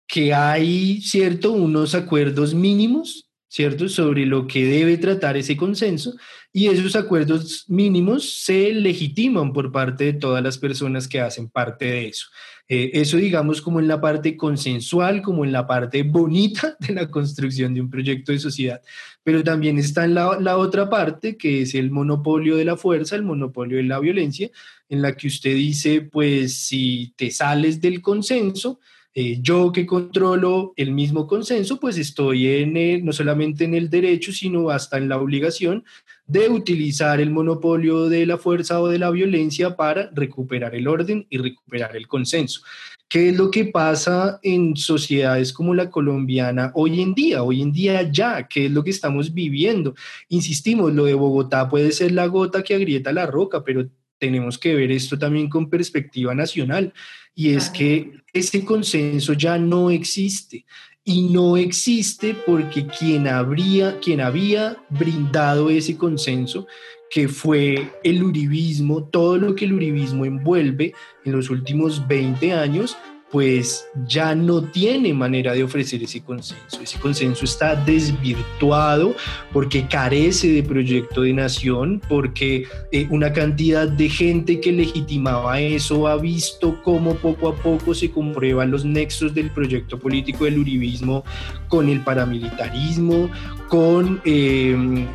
[0.08, 6.16] que hay, ¿cierto?, unos acuerdos mínimos, ¿cierto?, sobre lo que debe tratar ese consenso
[6.52, 11.84] y esos acuerdos mínimos se legitiman por parte de todas las personas que hacen parte
[11.84, 12.26] de eso.
[12.68, 17.08] Eh, eso digamos como en la parte consensual, como en la parte bonita de la
[17.08, 18.82] construcción de un proyecto de sociedad,
[19.22, 23.14] pero también está en la, la otra parte que es el monopolio de la fuerza,
[23.14, 24.50] el monopolio de la violencia,
[24.88, 28.80] en la que usted dice, pues si te sales del consenso,
[29.18, 34.30] eh, yo que controlo el mismo consenso, pues estoy en no solamente en el derecho,
[34.30, 35.84] sino hasta en la obligación
[36.26, 41.26] de utilizar el monopolio de la fuerza o de la violencia para recuperar el orden
[41.30, 42.62] y recuperar el consenso.
[43.08, 47.44] ¿Qué es lo que pasa en sociedades como la colombiana hoy en día?
[47.44, 49.94] Hoy en día ya, ¿qué es lo que estamos viviendo?
[50.28, 54.74] Insistimos, lo de Bogotá puede ser la gota que agrieta la roca, pero tenemos que
[54.74, 56.92] ver esto también con perspectiva nacional
[57.34, 60.64] y es que ese consenso ya no existe
[61.08, 66.66] y no existe porque quien, habría, quien había brindado ese consenso,
[67.08, 70.94] que fue el uribismo, todo lo que el uribismo envuelve
[71.24, 72.96] en los últimos 20 años,
[73.36, 76.80] pues ya no tiene manera de ofrecer ese consenso.
[76.82, 79.14] Ese consenso está desvirtuado
[79.52, 86.08] porque carece de proyecto de nación, porque eh, una cantidad de gente que legitimaba eso
[86.08, 91.22] ha visto cómo poco a poco se comprueban los nexos del proyecto político del uribismo
[91.68, 93.28] con el paramilitarismo,
[93.68, 95.06] con em,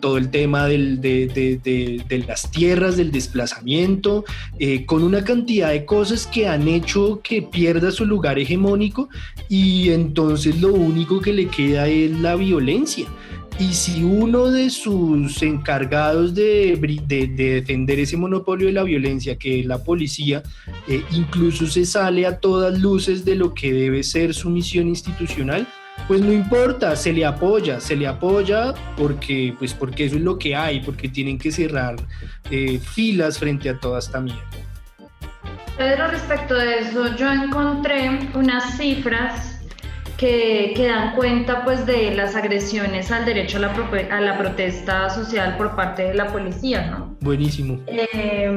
[0.00, 4.24] todo el tema de, las tierras, del desplazamiento,
[4.58, 9.08] eh, con una cantidad de cosas que han hecho que pierda su lugar hegemónico
[9.48, 13.06] y entonces lo único que le queda es la violencia.
[13.58, 16.78] Y si uno de sus encargados de,
[17.36, 20.42] defender ese monopolio de la violencia, que es la policía,
[20.88, 25.68] eh, incluso se sale a todas luces de lo que debe ser su misión institucional,
[26.08, 30.38] pues no importa, se le apoya, se le apoya porque, pues porque eso es lo
[30.38, 31.96] que hay, porque tienen que cerrar
[32.50, 34.42] eh, filas frente a toda esta mierda.
[35.76, 39.60] Pedro, respecto de eso, yo encontré unas cifras
[40.16, 43.72] que, que, dan cuenta pues de las agresiones al derecho a la,
[44.10, 47.16] a la protesta social por parte de la policía, ¿no?
[47.20, 47.80] Buenísimo.
[47.86, 48.56] Eh,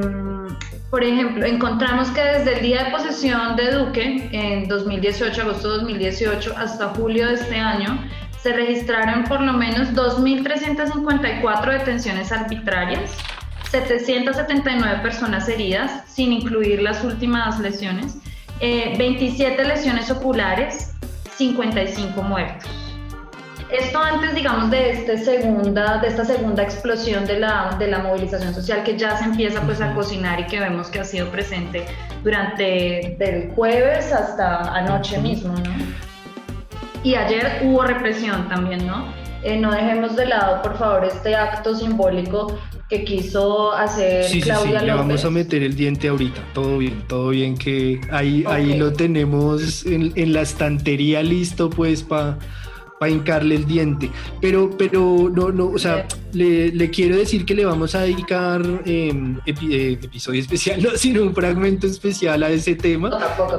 [0.95, 5.77] por ejemplo, encontramos que desde el día de posesión de Duque, en 2018, agosto de
[5.79, 7.99] 2018, hasta julio de este año,
[8.41, 13.11] se registraron por lo menos 2.354 detenciones arbitrarias,
[13.71, 18.15] 779 personas heridas, sin incluir las últimas lesiones,
[18.61, 20.93] 27 eh, lesiones oculares,
[21.35, 22.84] 55 muertos.
[23.69, 28.53] Esto antes, digamos, de, este segunda, de esta segunda explosión de la, de la movilización
[28.53, 31.85] social que ya se empieza pues a cocinar y que vemos que ha sido presente
[32.23, 35.73] durante del jueves hasta anoche mismo, ¿no?
[37.03, 39.05] Y ayer hubo represión también, ¿no?
[39.43, 42.59] Eh, no dejemos de lado, por favor, este acto simbólico
[42.89, 46.41] que quiso hacer Claudia sí, Le vamos a meter el diente ahorita.
[46.53, 52.03] Todo bien, todo bien que ahí, ahí lo tenemos en, en la estantería listo pues
[52.03, 52.37] para
[52.99, 54.09] para hincarle el diente.
[54.41, 59.39] Pero, pero no, no, o sea, le, quiero decir que le vamos a dedicar em,
[59.45, 63.11] eh, episodio especial, no, sino un fragmento especial a ese tema.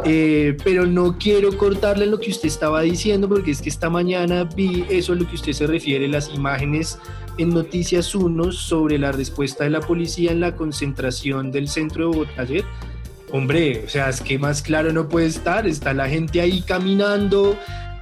[0.04, 4.44] Eh, pero no quiero cortarle lo que usted estaba diciendo, porque es que esta mañana
[4.44, 6.98] vi eso a lo que usted se refiere, las imágenes
[7.38, 12.16] en Noticias 1 sobre la respuesta de la policía en la concentración del centro de
[12.16, 12.64] Bogotá ayer.
[13.32, 17.58] Hombre, o sea, es que más claro no puede estar, está la gente ahí caminando,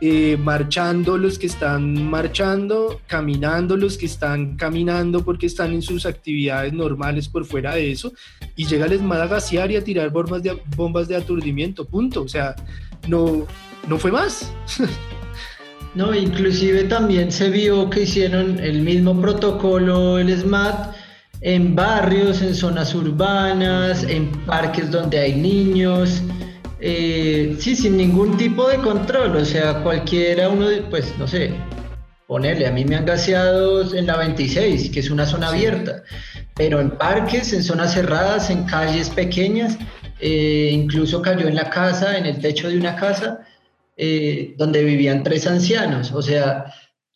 [0.07, 6.05] eh, marchando los que están marchando, caminando los que están caminando porque están en sus
[6.05, 8.13] actividades normales por fuera de eso,
[8.55, 12.21] y llega el a gasear y a tirar bombas de, bombas de aturdimiento, punto.
[12.21, 12.55] O sea,
[13.09, 13.47] no,
[13.89, 14.53] no fue más.
[15.95, 20.97] no, inclusive también se vio que hicieron el mismo protocolo el SMAT
[21.41, 26.23] en barrios, en zonas urbanas, en parques donde hay niños.
[26.81, 31.55] Eh, sí, sin ningún tipo de control, o sea, cualquiera uno, pues no sé,
[32.27, 36.03] ponerle, a mí me han gaseado en la 26, que es una zona abierta,
[36.55, 39.79] pero en parques, en zonas cerradas, en calles pequeñas,
[40.21, 43.41] eh, incluso cayó en la casa, en el techo de una casa,
[43.97, 46.67] eh, donde vivían tres ancianos, o sea...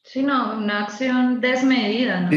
[0.03, 2.31] Sí, no, una acción desmedida, ¿no?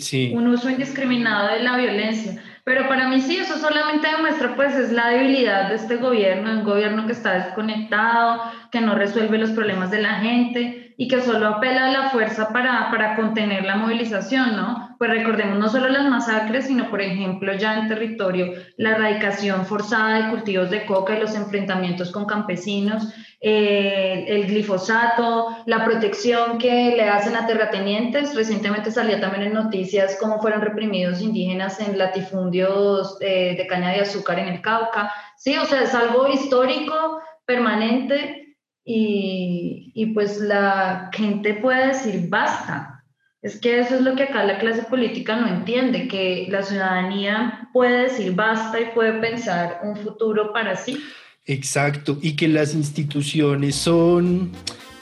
[0.00, 0.32] sí.
[0.34, 2.42] Un uso indiscriminado de la violencia.
[2.66, 6.64] Pero para mí sí, eso solamente demuestra pues es la debilidad de este gobierno, un
[6.64, 8.42] gobierno que está desconectado,
[8.72, 12.48] que no resuelve los problemas de la gente y que solo apela a la fuerza
[12.48, 14.96] para, para contener la movilización, ¿no?
[14.98, 20.22] Pues recordemos no solo las masacres, sino por ejemplo ya en territorio la erradicación forzada
[20.22, 26.96] de cultivos de coca y los enfrentamientos con campesinos, eh, el glifosato, la protección que
[26.96, 28.34] le hacen a terratenientes.
[28.34, 34.00] Recientemente salía también en noticias cómo fueron reprimidos indígenas en latifundios eh, de caña de
[34.00, 35.12] azúcar en el Cauca.
[35.36, 38.46] Sí, o sea, es algo histórico, permanente
[38.88, 39.65] y,
[39.96, 43.02] y pues la gente puede decir basta.
[43.40, 47.70] Es que eso es lo que acá la clase política no entiende, que la ciudadanía
[47.72, 51.02] puede decir basta y puede pensar un futuro para sí.
[51.46, 54.52] Exacto, y que las instituciones son,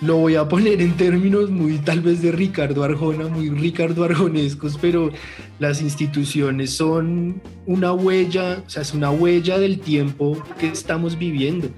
[0.00, 4.78] lo voy a poner en términos muy tal vez de Ricardo Arjona, muy Ricardo Arjonescos,
[4.80, 5.10] pero
[5.58, 11.68] las instituciones son una huella, o sea, es una huella del tiempo que estamos viviendo.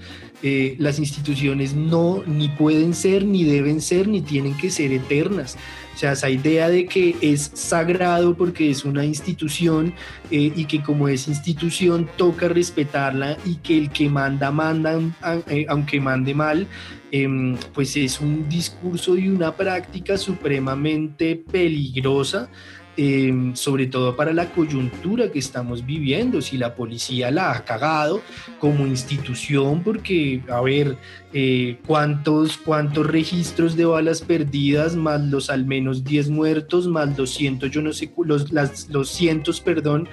[0.43, 5.57] Eh, las instituciones no ni pueden ser, ni deben ser, ni tienen que ser eternas.
[5.95, 9.95] O sea, esa idea de que es sagrado porque es una institución
[10.30, 15.01] eh, y que como es institución toca respetarla y que el que manda, manda,
[15.49, 16.66] eh, aunque mande mal,
[17.12, 22.51] em, pues es un discurso y una práctica supremamente peligrosa
[22.99, 28.22] Em, sobre todo para la coyuntura que estamos viviendo, si la policía la ha cagado
[28.59, 30.97] como institución, porque, a ver,
[31.39, 37.34] eh, ¿cuántos, cuántos registros de balas perdidas, más los al menos 10 muertos, más los
[37.34, 40.09] cientos, yo no sé, los, las, los cientos, perdón,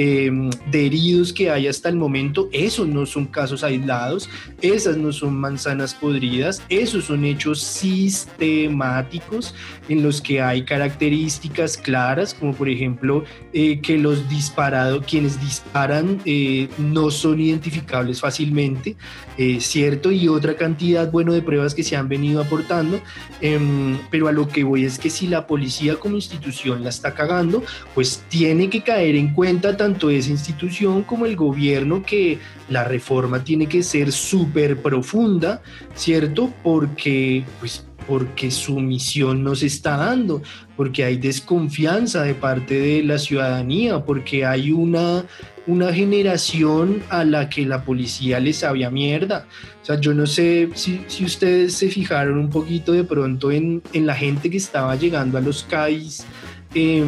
[0.00, 4.30] Em, de heridos que hay hasta el momento, esos no son casos aislados,
[4.62, 9.56] esas no son manzanas podridas, esos son hechos sistemáticos
[9.88, 16.20] en los que hay características claras, como por ejemplo eh, que los disparados, quienes disparan
[16.24, 18.94] eh, no son identificables fácilmente,
[19.36, 20.12] eh, ¿cierto?
[20.12, 20.67] Y otra cantidad,
[21.10, 23.00] bueno, de pruebas que se han venido aportando,
[23.40, 27.14] em, pero a lo que voy es que si la policía como institución la está
[27.14, 27.62] cagando,
[27.94, 32.38] pues tiene que caer en cuenta tanto esa institución como el gobierno que
[32.68, 35.62] la reforma tiene que ser súper profunda,
[35.94, 36.52] ¿cierto?
[36.62, 40.42] Porque, pues, porque su misión no se está dando,
[40.76, 45.24] porque hay desconfianza de parte de la ciudadanía, porque hay una,
[45.68, 49.46] una generación a la que la policía les sabía mierda.
[49.80, 54.06] O sea, yo no sé si, ustedes se fijaron un poquito de pronto en, en
[54.06, 56.26] la gente que estaba llegando a los CAIs.
[56.74, 57.04] Eh,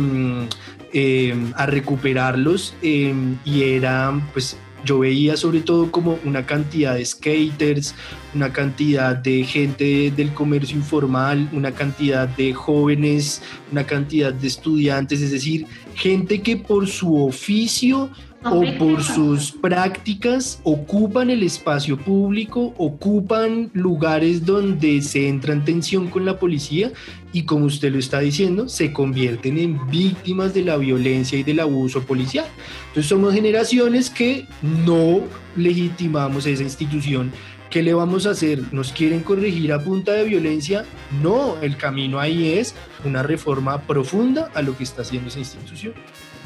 [0.93, 7.05] Em, a recuperarlos em, y era pues yo veía sobre todo como una cantidad de
[7.05, 7.95] skaters,
[8.35, 13.41] una cantidad de gente del comercio informal, una cantidad de jóvenes,
[13.71, 18.11] una cantidad de estudiantes, es decir, gente que por su oficio
[18.45, 26.09] o por sus prácticas ocupan el espacio público, ocupan lugares donde se entra en tensión
[26.09, 26.93] con la policía
[27.33, 31.61] y como usted lo está diciendo, se convierten en víctimas de la violencia y del
[31.61, 32.47] abuso policial.
[32.89, 35.21] Entonces somos generaciones que no
[35.57, 37.33] legitimamos esa institución.
[37.71, 38.61] ¿Qué le vamos a hacer?
[38.73, 40.85] ¿Nos quieren corregir a punta de violencia?
[41.23, 45.95] No, el camino ahí es una reforma profunda a lo que está haciendo esa institución.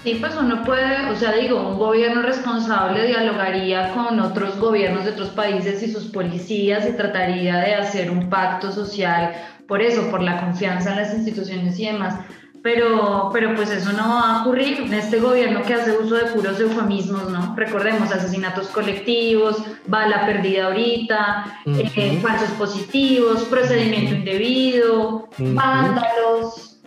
[0.03, 5.13] Sí, pues uno puede, o sea, digo, un gobierno responsable dialogaría con otros gobiernos de
[5.13, 9.33] otros países y sus policías y trataría de hacer un pacto social
[9.67, 12.17] por eso, por la confianza en las instituciones y demás.
[12.65, 16.25] Pero, pero pues eso no va a ocurrir en este gobierno que hace uso de
[16.33, 17.55] puros eufemismos, ¿no?
[17.55, 26.79] Recordemos asesinatos colectivos, bala perdida ahorita, eh, falsos positivos, procedimiento indebido, vándalos,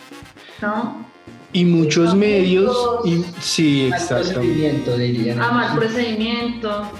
[0.60, 1.06] ¿no?
[1.52, 4.98] Y muchos medios, y, sí, exactamente.
[4.98, 6.90] Dirían ah, mal procedimiento.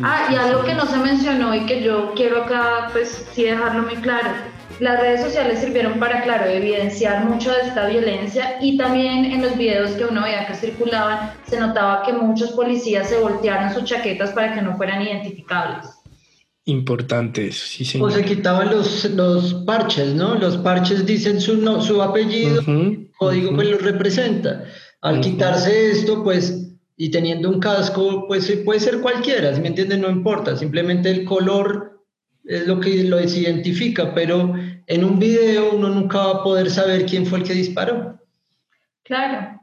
[0.00, 3.82] Ah, y algo que no se mencionó y que yo quiero acá, pues sí dejarlo
[3.82, 4.30] muy claro.
[4.80, 9.56] Las redes sociales sirvieron para, claro, evidenciar mucho de esta violencia y también en los
[9.56, 14.30] videos que uno veía que circulaban se notaba que muchos policías se voltearon sus chaquetas
[14.30, 15.86] para que no fueran identificables.
[16.64, 18.08] Importante eso, sí, señor.
[18.08, 20.34] O se quitaban los, los parches, ¿no?
[20.34, 22.62] Los parches dicen su, no, su apellido,
[23.16, 24.64] código pues lo representa.
[25.00, 30.02] Al quitarse esto, pues, y teniendo un casco, pues puede ser cualquiera, si me entienden,
[30.02, 31.97] no importa, simplemente el color
[32.48, 34.54] es lo que lo identifica, pero
[34.86, 38.18] en un video uno nunca va a poder saber quién fue el que disparó.
[39.04, 39.60] Claro.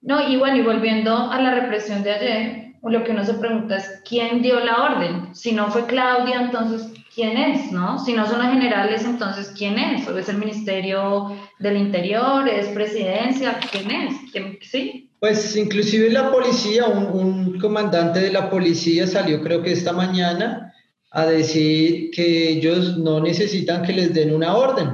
[0.00, 3.76] No, y bueno, y volviendo a la represión de ayer, lo que uno se pregunta
[3.76, 5.34] es quién dio la orden.
[5.34, 7.98] Si no fue Claudia, entonces quién es, ¿no?
[7.98, 10.08] Si no son los generales, entonces quién es.
[10.08, 12.48] ¿O es el Ministerio del Interior?
[12.48, 13.60] ¿Es presidencia?
[13.70, 14.14] ¿Quién es?
[14.62, 15.10] ¿Sí?
[15.18, 20.69] Pues inclusive la policía, un, un comandante de la policía salió creo que esta mañana
[21.10, 24.88] a decir que ellos no necesitan que les den una orden,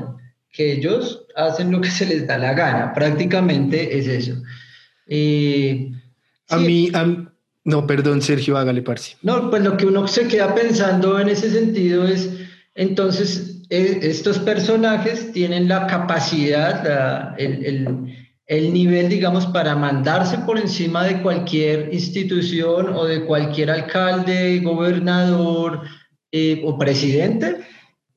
[0.51, 2.95] que ellos hacen lo que se les da la gana.
[2.95, 4.35] Prácticamente es eso.
[5.07, 5.93] Eh,
[6.49, 7.07] a mí, a,
[7.65, 9.17] no, perdón, Sergio, hágale, parce.
[9.23, 12.31] No, pues lo que uno se queda pensando en ese sentido es,
[12.75, 18.15] entonces, e, estos personajes tienen la capacidad, el,
[18.47, 25.83] el, nivel, digamos, para mandarse por encima de cualquier institución o de cualquier alcalde, gobernador
[26.33, 27.59] eh, o presidente.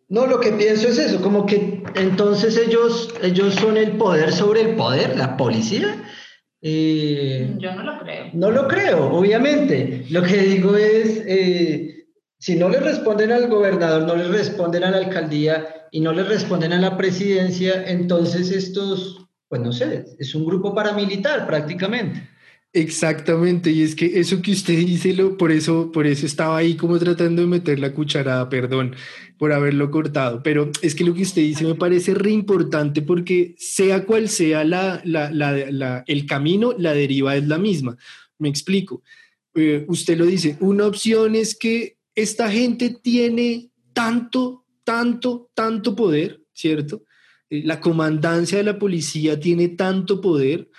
[0.07, 4.61] No, lo que pienso es eso, como que entonces ellos, ellos son el poder sobre
[4.61, 6.03] el poder, la policía
[6.61, 8.29] eh, Yo no lo creo.
[8.33, 10.05] No lo creo, obviamente.
[10.09, 12.05] Lo que digo es, eh,
[12.37, 16.23] si no le responden al gobernador, no le responden a la alcaldía y no le
[16.23, 22.29] responden a la presidencia, entonces estos, pues no sé, es un grupo paramilitar prácticamente.
[22.71, 26.75] Exactamente, y es que eso que usted dice, lo, por, eso, por eso estaba ahí
[26.75, 28.95] como tratando de meter la cucharada, perdón
[29.39, 33.55] por haberlo cortado, pero es que lo que usted dice me parece re importante porque
[33.57, 37.97] sea cual sea la, la, la, el camino, la deriva es la misma.
[38.37, 39.01] Me explico.
[39.55, 46.41] Eh, usted lo dice, una opción es que esta gente tiene tanto, tanto, tanto poder,
[46.53, 47.03] ¿cierto?
[47.49, 50.69] Eh, la comandancia de la policía tiene tanto poder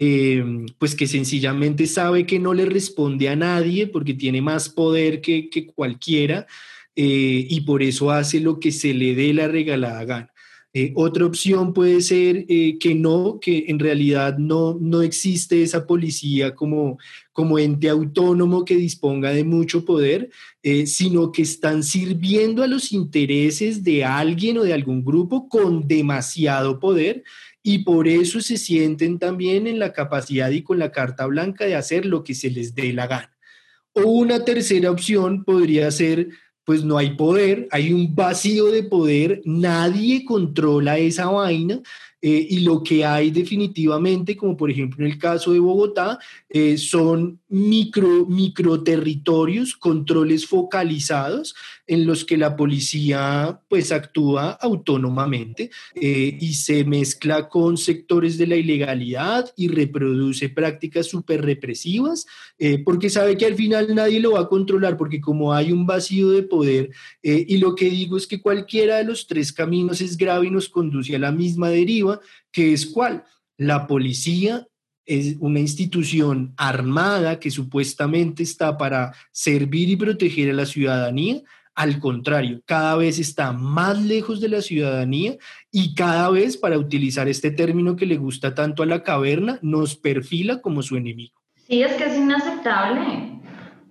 [0.00, 0.44] eh,
[0.78, 5.48] pues que sencillamente sabe que no le responde a nadie porque tiene más poder que,
[5.74, 6.46] cualquiera
[6.94, 10.32] eh, y por eso hace lo que se le dé la regalada gana.
[10.74, 16.54] Eh, otra opción puede ser que no, que en realidad no, no existe esa policía
[16.54, 16.98] como,
[17.32, 20.30] como ente autónomo que disponga de mucho poder,
[20.84, 26.78] sino que están sirviendo a los intereses de alguien o de algún grupo con demasiado
[26.78, 27.24] poder
[27.62, 31.74] y por eso se sienten también en la capacidad y con la carta blanca de
[31.74, 33.36] hacer lo que se les dé la gana.
[33.92, 36.28] O una tercera opción podría ser,
[36.64, 41.80] pues no hay poder, hay un vacío de poder, nadie controla esa vaina
[42.20, 46.76] eh, y lo que hay definitivamente, como por ejemplo en el caso de Bogotá, eh,
[46.76, 51.54] son micro, micro territorios, controles focalizados
[51.86, 58.46] en los que la policía pues actúa autónomamente eh, y se mezcla con sectores de
[58.46, 62.26] la ilegalidad y reproduce prácticas súper represivas
[62.84, 66.30] porque sabe que al final nadie lo va a controlar porque como hay un vacío
[66.30, 66.90] de poder
[67.22, 70.68] y lo que digo es que cualquiera de los tres caminos es grave y nos
[70.68, 72.20] conduce a la misma deriva
[72.52, 73.24] que es cuál?
[73.56, 74.66] La policía
[75.08, 81.40] es una institución armada que supuestamente está para servir y proteger a la ciudadanía.
[81.74, 85.38] Al contrario, cada vez está más lejos de la ciudadanía
[85.72, 89.96] y cada vez, para utilizar este término que le gusta tanto a la caverna, nos
[89.96, 91.40] perfila como su enemigo.
[91.66, 93.37] Sí, es que es inaceptable.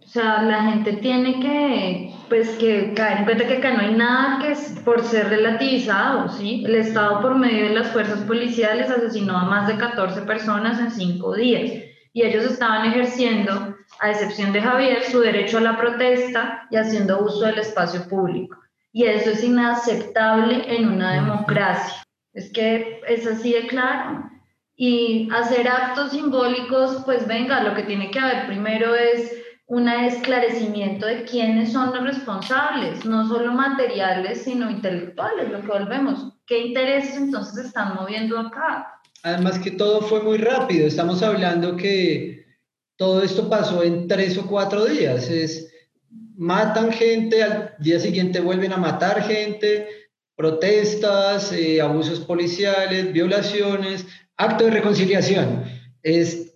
[0.08, 3.94] O sea, la gente tiene que, pues, que caer en cuenta que acá no hay
[3.94, 6.64] nada que es por ser relativizado, ¿sí?
[6.66, 10.92] El Estado por medio de las fuerzas policiales asesinó a más de 14 personas en
[10.92, 11.84] cinco días
[12.14, 17.20] y ellos estaban ejerciendo, a excepción de Javier, su derecho a la protesta y haciendo
[17.20, 18.58] uso del espacio público.
[18.94, 22.02] Y eso es inaceptable en una democracia.
[22.32, 24.24] Es que es así de claro.
[24.78, 29.34] Y hacer actos simbólicos, pues venga, lo que tiene que haber primero es
[29.68, 36.34] un esclarecimiento de quiénes son los responsables, no solo materiales, sino intelectuales, lo que volvemos.
[36.46, 39.02] ¿Qué intereses entonces están moviendo acá?
[39.24, 42.46] Además que todo fue muy rápido, estamos hablando que
[42.96, 45.70] todo esto pasó en tres o cuatro días, es
[46.38, 49.88] matan gente, al día siguiente vuelven a matar gente,
[50.36, 54.06] protestas, eh, abusos policiales, violaciones,
[54.38, 55.66] acto de reconciliación.
[56.04, 56.47] Es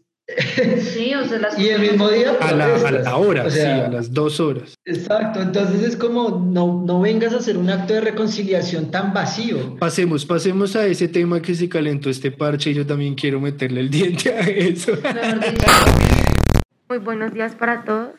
[0.79, 2.37] Sí, o sea, las y el mismo día.
[2.39, 4.75] A la, a la hora, sí, a las dos horas.
[4.85, 9.77] Exacto, entonces es como no, no vengas a hacer un acto de reconciliación tan vacío.
[9.77, 13.81] Pasemos, pasemos a ese tema que se calentó este parche y yo también quiero meterle
[13.81, 14.93] el diente a eso.
[16.89, 18.11] Muy buenos días para todos.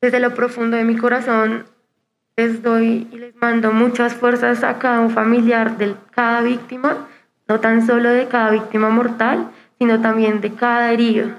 [0.00, 1.64] Desde lo profundo de mi corazón
[2.36, 7.08] les doy y les mando muchas fuerzas a cada un familiar de cada víctima,
[7.48, 11.30] no tan solo de cada víctima mortal, sino también de cada herido.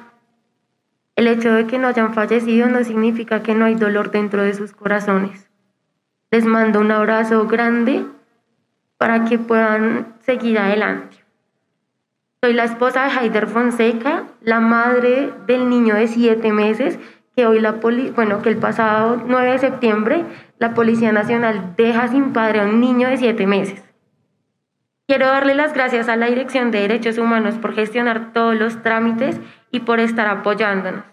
[1.15, 4.53] El hecho de que no hayan fallecido no significa que no hay dolor dentro de
[4.53, 5.49] sus corazones.
[6.29, 8.05] Les mando un abrazo grande
[8.97, 11.17] para que puedan seguir adelante.
[12.41, 16.99] Soy la esposa de Haider Fonseca, la madre del niño de siete meses
[17.35, 20.25] que hoy la poli bueno, que el pasado 9 de septiembre
[20.57, 23.83] la Policía Nacional deja sin padre a un niño de siete meses.
[25.07, 29.39] Quiero darle las gracias a la Dirección de Derechos Humanos por gestionar todos los trámites
[29.71, 31.05] y por estar apoyándonos.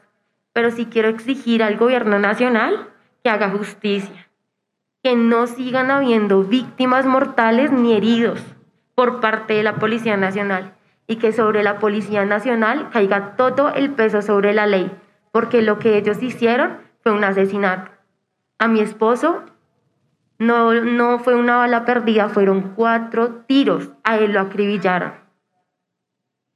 [0.53, 2.88] Pero sí quiero exigir al gobierno nacional
[3.22, 4.28] que haga justicia,
[5.05, 8.42] que no sigan habiendo víctimas mortales ni heridos
[8.97, 10.74] por parte de la Policía Nacional
[11.07, 14.90] y que sobre la Policía Nacional caiga todo el peso sobre la ley,
[15.30, 17.92] porque lo que ellos hicieron fue un asesinato.
[18.59, 19.45] A mi esposo
[20.39, 23.91] no, no fue una bala perdida, fueron cuatro tiros.
[24.03, 25.12] A él lo acribillaron.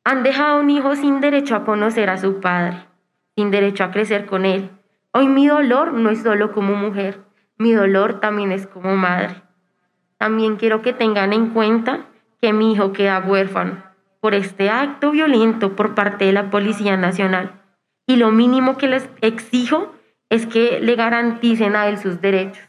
[0.04, 2.86] Han dejado a un hijo sin derecho a conocer a su padre,
[3.36, 4.70] sin derecho a crecer con él.
[5.12, 7.20] Hoy mi dolor no es solo como mujer,
[7.56, 9.42] mi dolor también es como madre.
[10.16, 12.06] También quiero que tengan en cuenta
[12.40, 13.82] que mi hijo queda huérfano
[14.20, 17.62] por este acto violento por parte de la Policía Nacional.
[18.06, 19.94] Y lo mínimo que les exijo
[20.28, 22.67] es que le garanticen a él sus derechos.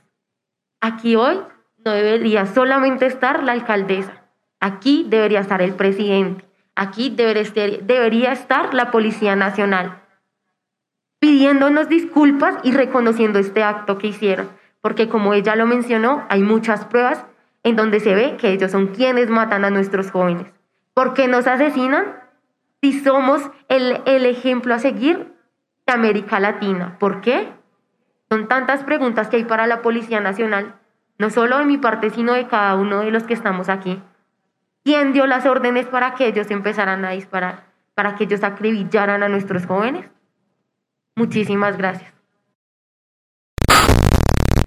[0.82, 1.40] Aquí hoy
[1.86, 4.24] no debería solamente estar la alcaldesa,
[4.60, 10.00] aquí debería estar el presidente, aquí debería estar la Policía Nacional
[11.20, 14.50] pidiéndonos disculpas y reconociendo este acto que hicieron,
[14.82, 17.26] porque como ella lo mencionó, hay muchas pruebas
[17.64, 20.48] en donde se ve que ellos son quienes matan a nuestros jóvenes.
[20.94, 22.16] ¿Por qué nos asesinan?
[22.82, 25.34] Si somos el, el ejemplo a seguir
[25.86, 26.96] de América Latina.
[27.00, 27.52] ¿Por qué?
[28.30, 30.76] Son tantas preguntas que hay para la Policía Nacional,
[31.18, 34.00] no solo de mi parte, sino de cada uno de los que estamos aquí.
[34.84, 37.68] ¿Quién dio las órdenes para que ellos empezaran a disparar?
[37.96, 40.06] ¿Para que ellos acribillaran a nuestros jóvenes?
[41.16, 42.14] Muchísimas gracias.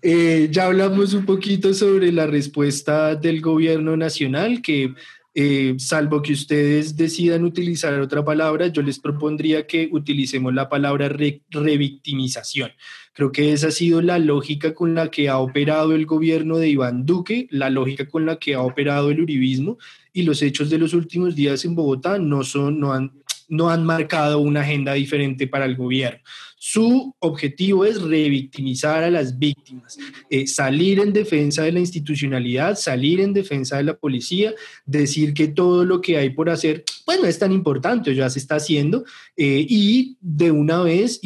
[0.03, 4.95] Eh, ya hablamos un poquito sobre la respuesta del gobierno nacional, que
[5.35, 11.09] eh, salvo que ustedes decidan utilizar otra palabra, yo les propondría que utilicemos la palabra
[11.09, 12.73] revictimización.
[13.15, 16.69] Creo que esa ha sido la lógica con la que ha operado el gobierno de
[16.69, 19.79] Iván Duque, la lógica con la que ha operado el uribismo
[20.13, 23.13] y los hechos de los últimos días en Bogotá no, son, no han
[23.53, 26.21] no han marcado una agenda diferente para el gobierno.
[26.65, 29.99] Su objetivo es revictimizar a las víctimas,
[30.31, 34.55] eh, salir en defensa de la institucionalidad, salir en defensa de la policía,
[34.87, 38.39] decir que todo lo que hay por hacer, pues no es tan importante, ya se
[38.39, 39.05] está haciendo,
[39.37, 41.21] eh, y de una vez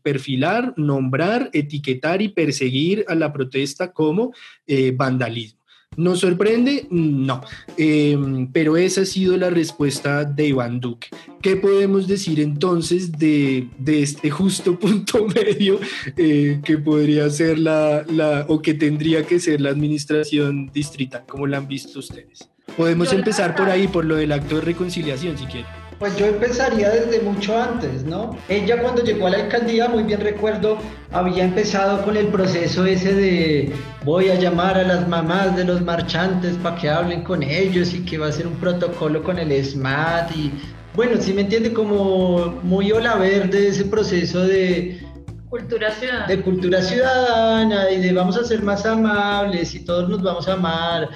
[0.00, 4.32] perfilar, nombrar, etiquetar y perseguir a la protesta como
[4.68, 5.57] eh, vandalismo.
[5.98, 6.86] ¿Nos sorprende?
[6.90, 7.40] No.
[7.76, 11.08] Em, pero esa ha sido la respuesta de Iván Duque.
[11.42, 15.80] ¿Qué podemos decir entonces de, este justo punto medio
[16.16, 21.24] eh, que podría ser la, la, o que tendría que ser la administración distrital?
[21.28, 22.48] como la han visto ustedes?
[22.76, 25.87] Podemos empezar por ahí, por lo del acto de reconciliación, si quieren.
[25.98, 28.36] Pues yo empezaría desde mucho antes, ¿no?
[28.48, 30.78] Ella cuando llegó a la alcaldía, muy bien recuerdo,
[31.10, 33.72] había empezado con el proceso ese de
[34.04, 38.04] voy a llamar a las mamás de los marchantes para que hablen con ellos y
[38.04, 40.52] que va a ser un protocolo con el SMAT y
[40.94, 45.00] bueno, sí me entiende como muy ola verde ese proceso de
[45.48, 46.26] Cultura ciudadana.
[46.26, 50.52] De cultura ciudadana y de vamos a ser más amables y todos nos vamos a
[50.52, 51.08] amar.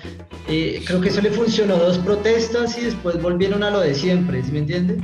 [0.49, 4.43] Eh, creo que eso le funcionó dos protestas y después volvieron a lo de siempre,
[4.43, 4.99] ¿sí me entiende?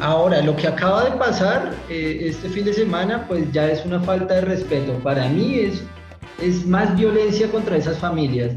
[0.00, 4.00] Ahora, lo que acaba de pasar eh, este fin de semana, pues ya es una
[4.00, 4.92] falta de respeto.
[5.02, 5.82] Para mí es,
[6.40, 8.52] es más violencia contra esas familias.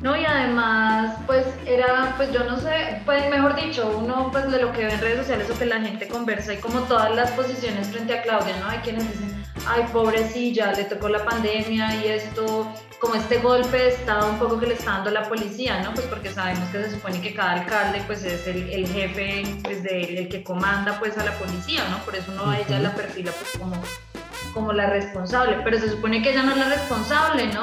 [0.00, 4.60] No, y además, pues era, pues yo no sé, pues mejor dicho, uno pues de
[4.60, 7.30] lo que ve en redes sociales o que la gente conversa y como todas las
[7.32, 8.68] posiciones frente a Claudia, ¿no?
[8.68, 13.88] Hay quienes dicen, ay, pobrecilla, le tocó la pandemia y esto, como este golpe de
[13.88, 15.94] estado un poco que le está dando la policía, ¿no?
[15.94, 20.18] Pues porque sabemos que se supone que cada alcalde pues es el, jefe, pues de,
[20.18, 21.98] el que comanda pues a la policía, ¿no?
[22.04, 23.82] Por eso uno a ella la perfila pues como,
[24.54, 27.62] como la responsable, pero se supone que ella no es la responsable, ¿no?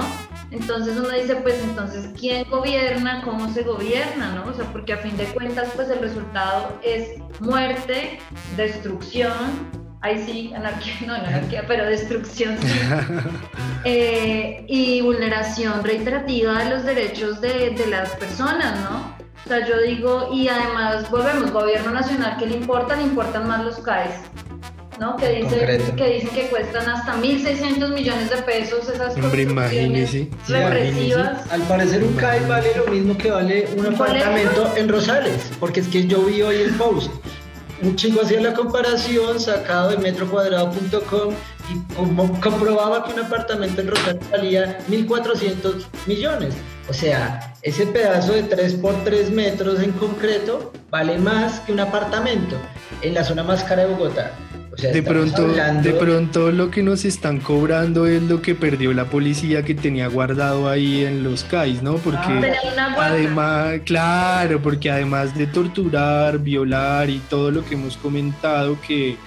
[0.52, 3.22] Entonces uno dice, pues entonces, ¿quién gobierna?
[3.24, 4.32] ¿Cómo se gobierna?
[4.32, 4.50] ¿no?
[4.50, 8.20] O sea, porque a fin de cuentas, pues el resultado es muerte,
[8.58, 9.70] destrucción,
[10.02, 12.68] ahí sí, anarquía, no, anarquía, pero destrucción sí,
[13.86, 19.18] eh, y vulneración reiterativa de los derechos de, de las personas, ¿no?
[19.46, 22.96] O sea, yo digo, y además volvemos, gobierno nacional, ¿qué le importa?
[22.96, 24.16] Le importan más los CAES.
[25.00, 25.16] ¿no?
[25.16, 31.50] Que dicen que, dice que cuestan hasta 1.600 millones de pesos esas Hombre, represivas.
[31.52, 35.88] Al parecer un CAI vale lo mismo que vale un apartamento en Rosales, porque es
[35.88, 37.12] que yo vi hoy el post.
[37.82, 41.34] Un chico hacía la comparación sacado de metrocuadrado.com
[41.70, 46.54] y comprobaba que un apartamento en Rosales valía 1.400 millones.
[46.90, 51.80] O sea, ese pedazo de 3 por 3 metros en concreto vale más que un
[51.80, 52.58] apartamento
[53.02, 54.32] en la zona más cara de Bogotá
[54.78, 59.64] de pronto, de pronto lo que nos están cobrando es lo que perdió la policía
[59.64, 61.96] que tenía guardado ahí en los CAIs, ¿no?
[61.98, 68.78] Porque ah, además, claro, porque además de torturar, violar y todo lo que hemos comentado
[68.86, 69.18] que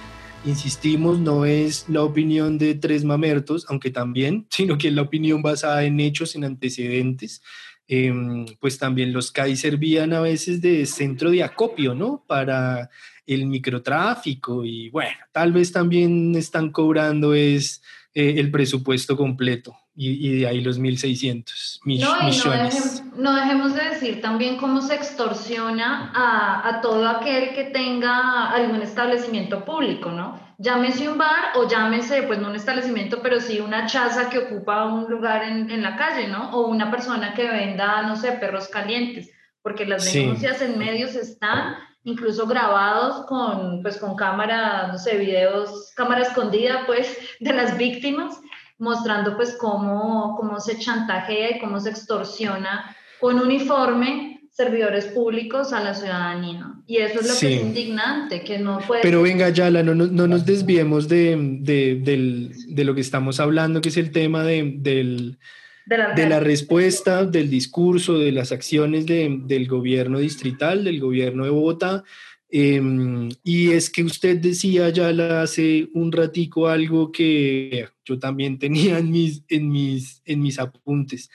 [0.45, 5.41] insistimos, no es la opinión de tres mamertos, aunque también, sino que es la opinión
[5.41, 7.41] basada en hechos, en antecedentes.
[7.87, 12.23] Em, pues también los CAI servían a veces de centro de acopio, ¿no?
[12.25, 12.89] Para
[13.27, 17.81] el microtráfico y bueno, tal vez también están cobrando es
[18.15, 23.03] eh, el presupuesto completo y, de ahí los 1.600 millones.
[23.15, 28.81] No, dejemos de decir también cómo se extorsiona a, a, todo aquel que tenga algún
[28.81, 30.39] establecimiento público, ¿no?
[30.59, 34.85] Llámese un bar o llámese, pues no un establecimiento, pero sí una chaza que ocupa
[34.85, 36.51] un lugar en, en la calle, ¿no?
[36.51, 39.31] O una persona que venda, no sé, perros calientes,
[39.63, 45.91] porque las denuncias en medios están incluso grabados con, pues, con cámara, no sé, videos,
[45.95, 48.39] cámara escondida, pues, de las víctimas,
[48.77, 55.81] mostrando, pues, cómo, cómo se chantajea y cómo se extorsiona con uniforme servidores públicos a
[55.81, 56.73] la ciudadanía.
[56.85, 59.01] Y eso es lo que es indignante, que no puede...
[59.01, 63.97] Pero venga, Yala, no, no, nos desviemos de, de, lo que estamos hablando, que es
[63.97, 65.39] el tema de, del,
[65.85, 72.03] de, la, respuesta, del discurso, de las acciones del gobierno distrital, del gobierno de Bogotá.
[72.49, 78.99] Em, y es que usted decía ya hace un ratico algo que yo también tenía
[78.99, 81.29] en mis, en mis, en mis apuntes.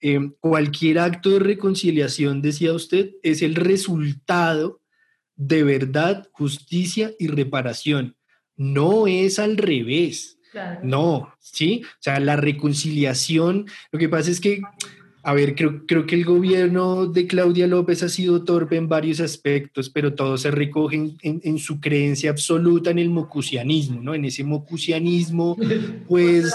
[0.00, 4.80] Em, cualquier acto de reconciliación, decía usted, es el resultado
[5.36, 8.16] de verdad, justicia y reparación.
[8.56, 10.38] No es al revés.
[10.82, 11.82] No, ¿sí?
[11.84, 14.60] O sea, la reconciliación, lo que pasa es que
[15.26, 19.20] a ver, creo, creo que el gobierno de Claudia López ha sido torpe en varios
[19.20, 24.14] aspectos, pero todo se recoge en, su creencia absoluta en el mocusianismo, ¿no?
[24.14, 25.56] En ese mocusianismo,
[26.08, 26.52] pues,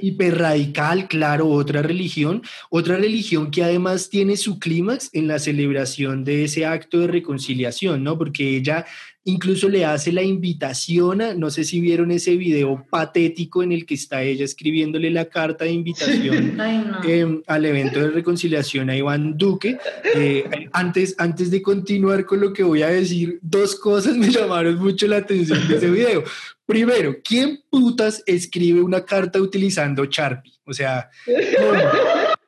[0.00, 6.44] hiperradical, claro, otra religión, otra religión que además tiene su clímax en la celebración de
[6.44, 8.16] ese acto de reconciliación, ¿no?
[8.16, 8.86] Porque ella
[9.24, 13.84] Incluso le hace la invitación, a, no sé si vieron ese video patético en el
[13.84, 16.58] que está ella escribiéndole la carta de invitación
[17.04, 19.78] em, al evento de reconciliación a Iván Duque.
[20.14, 24.78] Eh, antes, antes de continuar con lo que voy a decir, dos cosas me llamaron
[24.78, 26.24] mucho la atención de ese video.
[26.64, 30.54] Primero, ¿quién putas escribe una carta utilizando Sharpie?
[30.64, 31.10] O sea,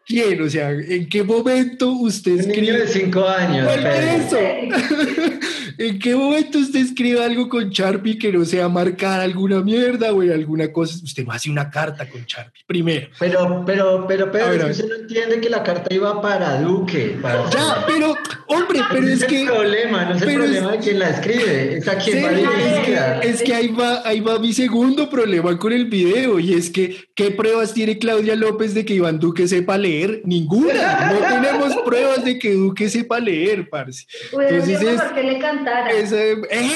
[0.07, 0.41] ¿quién?
[0.43, 2.59] O sea, ¿en qué momento usted escribe?
[2.59, 3.69] Un niño de cinco años.
[3.77, 4.39] eso?
[5.79, 10.21] ¿En qué momento usted escribe algo con Sharpie que no sea marcar alguna mierda o
[10.21, 10.97] alguna cosa?
[11.03, 13.09] Usted no hace una carta con Sharpie, primero.
[13.19, 17.17] Pero, pero, pero, pero, usted no entiende que la carta iba para Duque.
[17.23, 18.15] Ya, pero,
[18.49, 19.45] hombre, pero es, que...
[19.45, 22.25] No es el problema, no es el problema de quien la escribe, es a quien
[22.25, 23.21] va dirigida.
[23.21, 26.97] Es que ahí va, ahí va mi segundo problema con el video, y es que,
[27.15, 29.92] ¿qué pruebas tiene Claudia López de que Iván Duque sepa leer?
[30.25, 31.13] Ninguna.
[31.13, 34.07] No tenemos pruebas de que Duque sepa leer, parce.
[34.33, 35.39] Entonces, es, ¿por qué le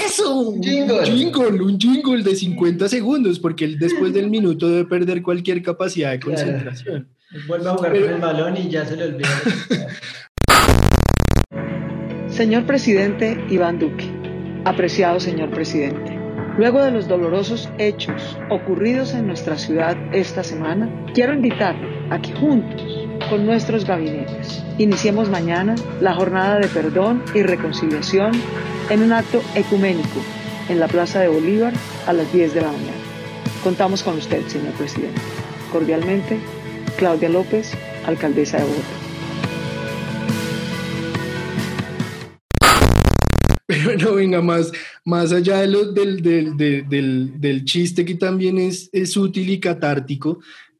[0.07, 1.63] eso, un jingle.
[1.63, 6.21] un jingle de 50 segundos, porque él después del minuto debe perder cualquier capacidad de
[6.21, 7.09] concentración.
[7.47, 9.29] Vuelve a jugar con el balón y ya se le olvida.
[12.29, 14.11] señor presidente Iván Duque,
[14.65, 16.17] apreciado señor presidente.
[16.59, 22.33] Luego de los dolorosos hechos ocurridos en nuestra ciudad esta semana, quiero invitarle a que
[22.33, 28.33] juntos, con nuestros gabinetes, iniciemos mañana la jornada de perdón y reconciliación
[28.91, 30.23] en un acto ecuménico
[30.69, 31.73] en la Plaza de Bolívar
[32.07, 32.97] a las 10 de la mañana.
[33.63, 35.21] Contamos con usted, señor presidente.
[35.73, 36.39] Cordialmente,
[36.97, 37.73] Claudia López,
[38.07, 38.87] alcaldesa de Bogotá.
[43.67, 44.71] Pero no venga más,
[45.05, 49.59] más allá de lo, del, del, del, del, chiste que también es, es útil y
[49.59, 50.39] catártico,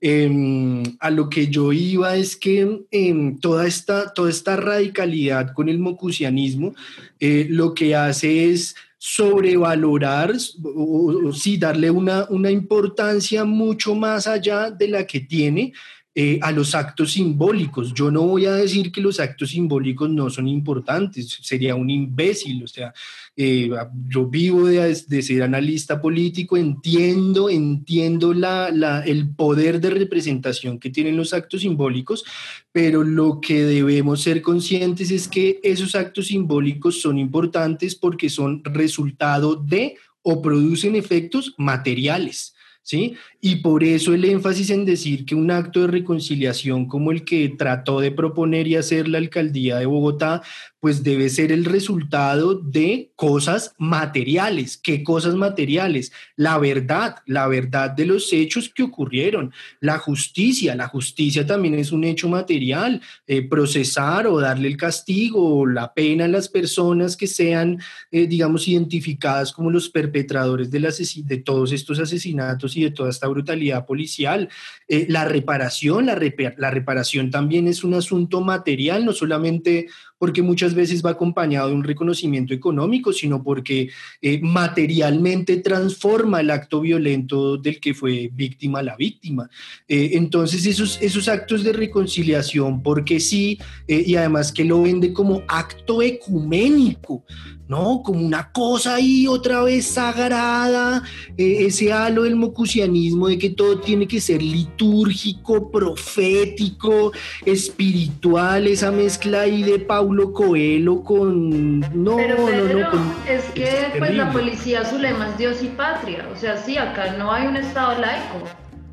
[0.09, 5.69] Em, a lo que yo iba es que em, toda, esta, toda esta radicalidad con
[5.69, 6.77] el mocusianismo
[7.19, 10.33] eh, lo que hace es sobrevalorar
[10.63, 15.73] o, sí darle una, una importancia mucho más allá de la que tiene
[16.15, 17.93] eh, a los actos simbólicos.
[17.93, 22.63] Yo no voy a decir que los actos simbólicos no son importantes, sería un imbécil,
[22.63, 22.95] o sea,
[23.39, 23.71] eh,
[24.09, 31.19] yo vivo de, ser analista político, entiendo, entiendo la, el poder de representación que tienen
[31.19, 32.25] los actos simbólicos,
[32.73, 38.63] pero lo que debemos ser conscientes es que esos actos simbólicos son importantes porque son
[38.65, 42.55] resultado de o producen efectos materiales.
[42.87, 43.17] ¿sí?
[43.41, 47.51] Y por eso el énfasis en decir que un acto de reconciliación como el que
[47.51, 50.43] trató de proponer y hacer la alcaldía de Bogotá,
[50.81, 54.79] pues debe ser el resultado de cosas materiales.
[54.79, 56.13] ¿Qué cosas materiales?
[56.37, 61.93] La verdad, la verdad de los hechos que ocurrieron, la justicia, la justicia también es
[61.93, 67.17] un hecho material, eh, procesar o darle el castigo o la pena a las personas
[67.17, 67.81] que sean,
[68.11, 70.79] eh, digamos, identificadas como los perpetradores de,
[71.25, 74.49] de todos estos asesinatos y de toda esta brutalidad policial.
[74.89, 76.19] Eh, la reparación, la,
[76.57, 79.89] la reparación también es un asunto material, no solamente
[80.19, 83.91] porque muchas veces va acompañado de un reconocimiento económico, sino porque
[84.23, 89.51] eh, materialmente transforma el acto violento del que fue víctima la víctima.
[89.89, 93.59] Eh, entonces esos, esos actos de reconciliación, porque sí,
[93.89, 97.25] eh, y además que lo vende como acto ecuménico,
[97.69, 98.01] ¿no?
[98.03, 101.03] Como una cosa ahí otra vez sagrada,
[101.37, 107.13] ese halo del mocusianismo de que todo tiene que ser litúrgico, profético,
[107.45, 111.81] espiritual, esa mezcla ahí de Paulo Coelho con...
[111.81, 113.15] No, no, no.
[113.29, 117.17] es que pues la policía su lema es Dios y patria, o sea, sí, acá
[117.19, 118.45] no hay un Estado laico.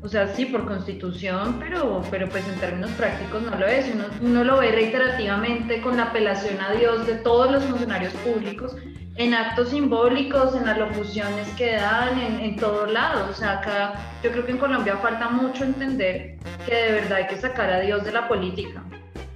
[0.02, 3.86] O sea, sí, por constitución, pero, pero pues en términos prácticos no lo es.
[3.94, 8.76] Uno, uno lo ve reiterativamente con la apelación a Dios de todos los funcionarios públicos
[9.14, 13.30] en actos simbólicos, en las locuciones que dan, en, en todos lados.
[13.30, 17.26] O sea, acá yo creo que en Colombia falta mucho entender que de verdad hay
[17.28, 18.82] que sacar a Dios de la política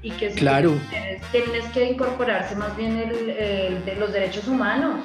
[0.02, 0.74] y que claro.
[1.32, 5.04] tienes, que incorporarse más bien el, de los derechos humanos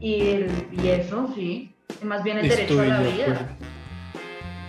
[0.00, 1.72] y, y eso, sí,
[2.04, 3.56] más bien el derecho a la vida.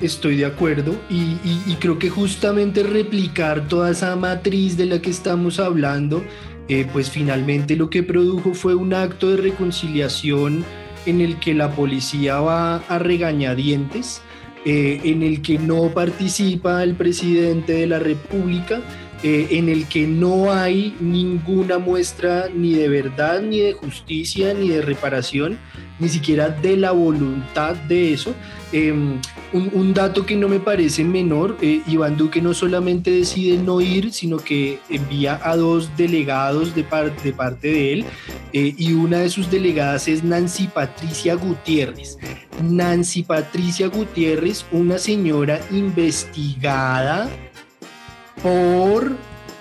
[0.01, 5.09] Estoy de acuerdo y, y, creo que justamente replicar toda esa matriz de la que
[5.09, 6.23] estamos hablando,
[6.69, 10.63] eh, pues finalmente lo que produjo fue un acto de reconciliación
[11.05, 14.21] en el que la policía va a regañadientes,
[14.65, 18.81] eh, en el que no participa el presidente de la República,
[19.21, 24.69] eh, en el que no hay ninguna muestra ni de verdad, ni de justicia, ni
[24.69, 25.59] de reparación,
[25.99, 28.33] ni siquiera de la voluntad de eso.
[28.71, 29.19] Em,
[29.51, 34.13] un, dato que no me parece menor, eh, Iván Duque no solamente decide no ir,
[34.13, 38.05] sino que envía a dos delegados de, parte de él,
[38.53, 42.17] eh, y una de sus delegadas es Nancy Patricia Gutiérrez.
[42.63, 47.29] Nancy Patricia Gutiérrez, una señora investigada
[48.41, 49.15] por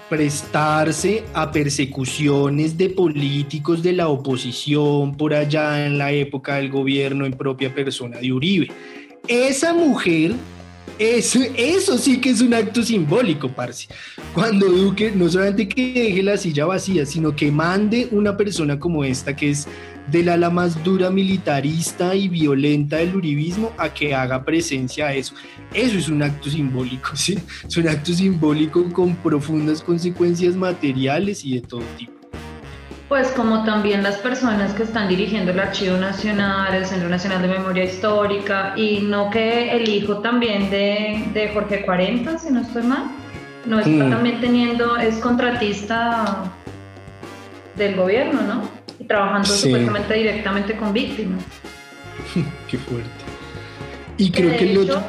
[0.08, 7.26] prestarse a persecuciones de políticos de la oposición por allá en la época del gobierno
[7.26, 8.68] en propia persona de Uribe.
[9.26, 10.34] Esa mujer
[10.98, 13.86] eso, eso sí que es un acto simbólico, parce.
[14.34, 19.04] Cuando Duque no solamente que deje la silla vacía, sino que mande una persona como
[19.04, 19.68] esta, que es
[20.10, 25.34] del ala más dura militarista y violenta del uribismo, a que haga presencia a eso.
[25.74, 27.38] Eso es un acto simbólico, ¿sí?
[27.66, 32.12] Es un acto simbólico con profundas consecuencias materiales y de todo tipo.
[33.08, 37.48] Pues como también las personas que están dirigiendo el Archivo Nacional, el Centro Nacional de
[37.48, 42.82] Memoria Histórica, y no que el hijo también de, de Jorge 40, si no estoy
[42.82, 43.04] mal,
[43.64, 44.10] no está mm.
[44.10, 46.52] también teniendo, es contratista
[47.76, 48.77] del gobierno, ¿no?
[49.08, 51.42] Trabajando supuestamente directamente con víctimas.
[52.68, 53.28] Qué fuerte.
[54.18, 55.00] Y creo que el otro,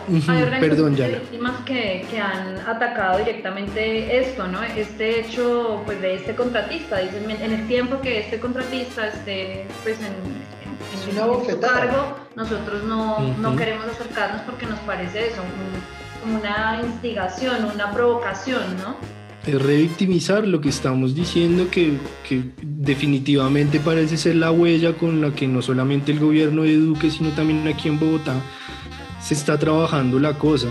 [0.60, 1.08] perdón, ya.
[1.08, 4.62] víctimas que, que, han atacado directamente esto, ¿no?
[4.62, 7.00] Este hecho, pues, de este contratista.
[7.00, 13.20] Dicen, en el tiempo que este contratista esté, pues, en, en, su cargo, nosotros no,
[13.40, 18.96] no, queremos acercarnos porque nos parece eso, como una instigación, una provocación, ¿no?
[19.58, 21.94] Revictimizar lo que estamos diciendo, que,
[22.28, 27.10] que definitivamente parece ser la huella con la que no solamente el gobierno de Duque,
[27.10, 28.36] sino también aquí en Bogotá
[29.22, 30.68] se está trabajando la cosa.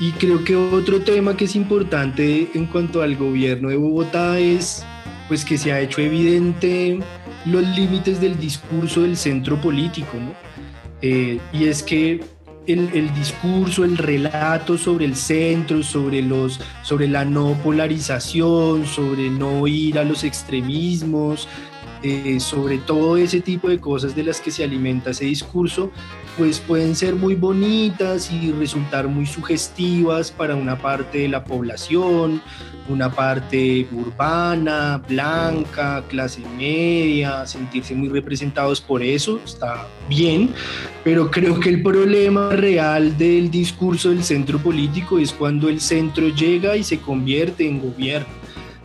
[0.00, 4.84] Y creo que otro tema que es importante en cuanto al gobierno de Bogotá es
[5.28, 6.98] pues que se ha hecho evidente
[7.46, 10.32] los límites del discurso del centro político, ¿no?
[11.02, 12.20] Eh, y es que
[12.72, 19.66] el, discurso, el relato sobre el centro, sobre, los, sobre la no polarización, sobre no
[19.66, 21.48] ir a los extremismos,
[22.02, 25.90] eh, sobre todo ese tipo de cosas de las que se alimenta ese discurso,
[26.40, 32.40] pues pueden ser muy bonitas y resultar muy sugestivas para una parte de la población,
[32.88, 40.54] una parte urbana, blanca, clase media, sentirse muy representados por eso, está bien,
[41.04, 46.28] pero creo que el problema real del discurso del centro político es cuando el centro
[46.28, 48.39] llega y se convierte en gobierno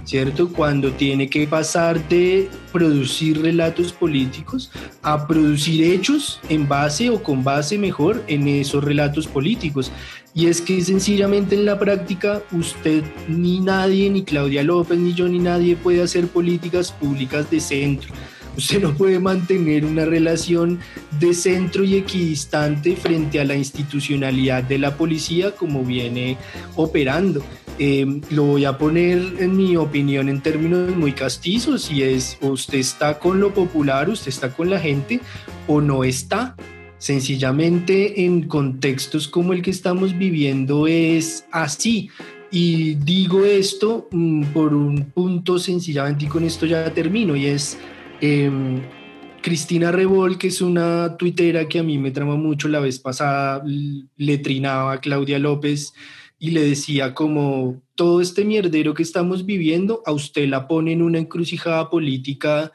[0.06, 0.50] ¿cierto?
[0.50, 7.44] Cuando tiene que pasar de producir relatos políticos a producir hechos en base o con
[7.44, 9.92] base mejor en esos relatos políticos.
[10.34, 15.28] Y es que sencillamente en la práctica usted ni nadie, ni Claudia López, ni yo,
[15.28, 18.14] ni nadie puede hacer políticas públicas de centro.
[18.58, 20.80] Usted no puede mantener una relación
[21.20, 26.38] de centro y equidistante frente a la institucionalidad de la policía como viene
[26.76, 27.44] operando.
[27.78, 32.78] Em, lo voy a poner en mi opinión en términos muy castizos y es usted
[32.78, 35.20] está con lo popular, usted está con la gente
[35.68, 36.56] o no está.
[36.98, 42.10] Sencillamente en contextos como el que estamos viviendo es así.
[42.52, 47.78] Y digo esto mm, por un punto sencillamente y con esto ya termino y es
[48.22, 48.82] em,
[49.42, 53.64] Cristina Rebol, que es una tuitera que a mí me trama mucho, la vez pasada
[53.64, 55.94] le trinaba a Claudia López
[56.40, 61.02] y le decía como todo este mierdero que estamos viviendo, a usted la pone en
[61.02, 62.72] una encrucijada política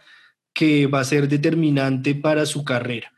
[0.53, 3.12] que va a ser determinante para su carrera.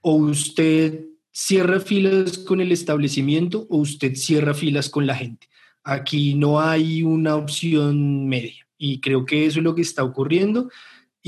[0.00, 5.48] O usted cierra filas con el establecimiento o usted cierra filas con la gente.
[5.82, 10.68] Aquí no hay una opción media y creo que eso es lo que está ocurriendo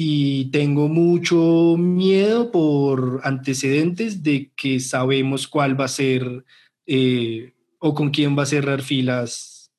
[0.02, 6.42] y tengo mucho miedo por antecedentes de que sabemos cuál va a ser
[6.86, 9.70] eh, o con quién va a cerrar filas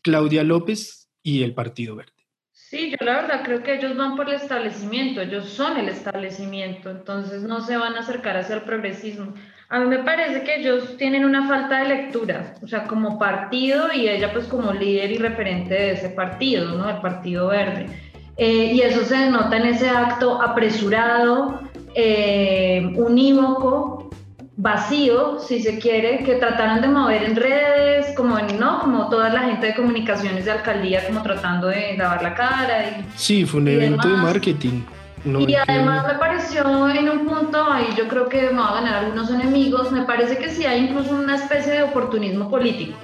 [0.00, 2.12] Claudia López y el Partido Verde.
[2.52, 6.92] Sí, yo la verdad creo que ellos van por el establecimiento, ellos son el establecimiento,
[6.92, 9.34] entonces no se van a acercar hacia el progresismo.
[9.70, 13.92] A mí me parece que ellos tienen una falta de lectura, o sea, como partido
[13.92, 16.88] y ella pues como líder y referente de ese partido, ¿no?
[16.88, 18.03] El Partido Verde.
[18.36, 21.60] Eh, y eso se denota en ese acto apresurado,
[21.94, 24.10] eh, unívoco,
[24.56, 29.40] vacío, si se quiere, que trataron de mover en redes, como no, como toda la
[29.40, 32.88] gente de comunicaciones de alcaldía, como tratando de lavar la cara.
[32.88, 34.82] Y, sí, fue un evento de marketing.
[35.24, 39.04] y además me pareció en un punto, ahí yo creo que me va a ganar
[39.04, 42.96] algunos enemigos, me parece que sí hay incluso una especie de oportunismo político.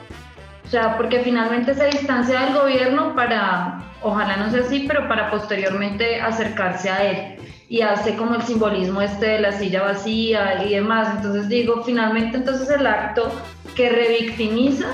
[0.70, 5.28] O sea, porque finalmente se distancia del gobierno para, ojalá no sea así, pero para
[5.28, 10.74] posteriormente acercarse a él y hace como el simbolismo este de la silla vacía y
[10.74, 11.08] demás.
[11.16, 13.32] Entonces digo, finalmente entonces el acto
[13.74, 14.86] que revictimiza,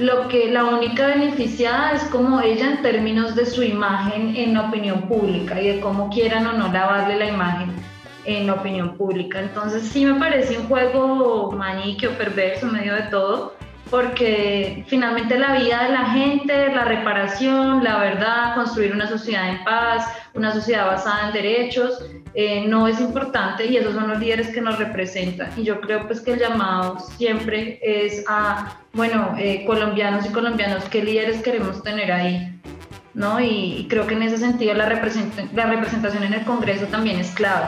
[0.00, 4.62] lo que la única beneficiada es como ella en términos de su imagen en la
[4.62, 7.72] opinión pública y de cómo quieran o no lavarle la imagen
[8.24, 9.38] en la opinión pública.
[9.38, 13.54] Entonces sí me parece un juego maniqueo, perverso, medio de todo,
[13.90, 19.64] porque finalmente la vida de la gente, la reparación, la verdad, construir una sociedad en
[19.64, 22.04] paz, una sociedad basada en derechos,
[22.34, 25.50] eh, no es importante y esos son los líderes que nos representan.
[25.56, 30.84] Y yo creo pues que el llamado siempre es a, bueno, eh, colombianos y colombianos,
[30.86, 32.50] ¿qué líderes queremos tener ahí?
[33.12, 33.40] ¿No?
[33.40, 37.66] Y, creo que en ese sentido la, la representación en el Congreso también es clave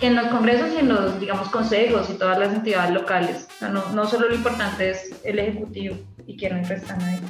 [0.00, 3.48] en los congresos y en los, digamos, consejos y todas las entidades locales.
[3.60, 7.20] no, no solo lo importante es el Ejecutivo y quienes están ahí.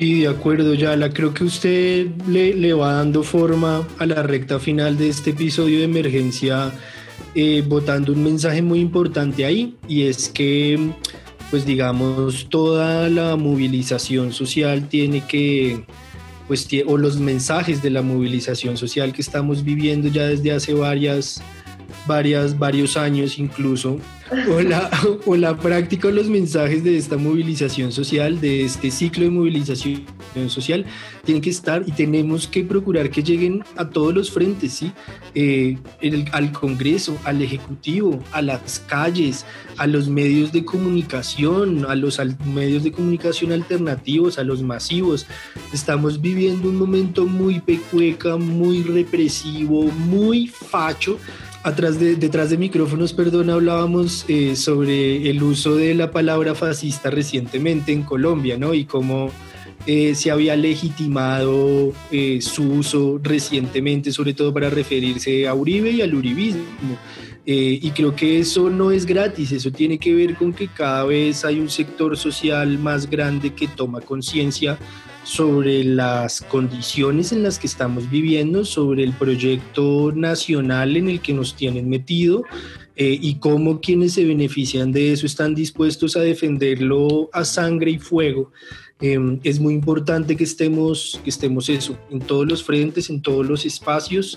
[0.00, 4.58] Y de acuerdo, Yala, creo que usted le, le, va dando forma a la recta
[4.58, 6.72] final de este episodio de emergencia,
[7.34, 10.92] eh, un mensaje muy importante ahí, y es que,
[11.50, 15.84] pues digamos, toda la movilización social tiene que
[16.50, 21.40] pues, o los mensajes de la movilización social que estamos viviendo ya desde hace varias,
[22.08, 24.00] varias, varios años incluso,
[24.48, 24.90] o la,
[25.26, 30.06] o la práctica los mensajes de esta movilización social, de este ciclo de movilización
[30.48, 30.84] social,
[31.24, 34.92] tienen que estar y tenemos que procurar que lleguen a todos los frentes, ¿sí?
[35.34, 35.78] Eh,
[36.32, 39.44] al Congreso, al Ejecutivo, a las calles,
[39.76, 45.26] a los medios de comunicación, a los medios de comunicación alternativos, a los masivos.
[45.72, 51.18] Estamos viviendo un momento muy pecueca, muy represivo, muy facho
[51.62, 57.10] Atrás de, detrás de micrófonos, perdón, hablábamos eh, sobre el uso de la palabra fascista
[57.10, 58.72] recientemente en Colombia, ¿no?
[58.72, 59.30] Y cómo
[59.86, 66.00] eh, se había legitimado eh, su uso recientemente, sobre todo para referirse a Uribe y
[66.00, 66.64] al uribismo.
[67.44, 71.44] y creo que eso no es gratis, eso tiene que ver con que cada vez
[71.44, 74.78] hay un sector social más grande que toma conciencia
[75.24, 81.34] sobre las condiciones en las que estamos viviendo, sobre el proyecto nacional en el que
[81.34, 82.44] nos tienen metido
[82.96, 87.98] eh, y cómo quienes se benefician de eso están dispuestos a defenderlo a sangre y
[87.98, 88.52] fuego.
[89.00, 93.46] Em, es muy importante que estemos, que estemos eso, en todos los frentes, en todos
[93.46, 94.36] los espacios,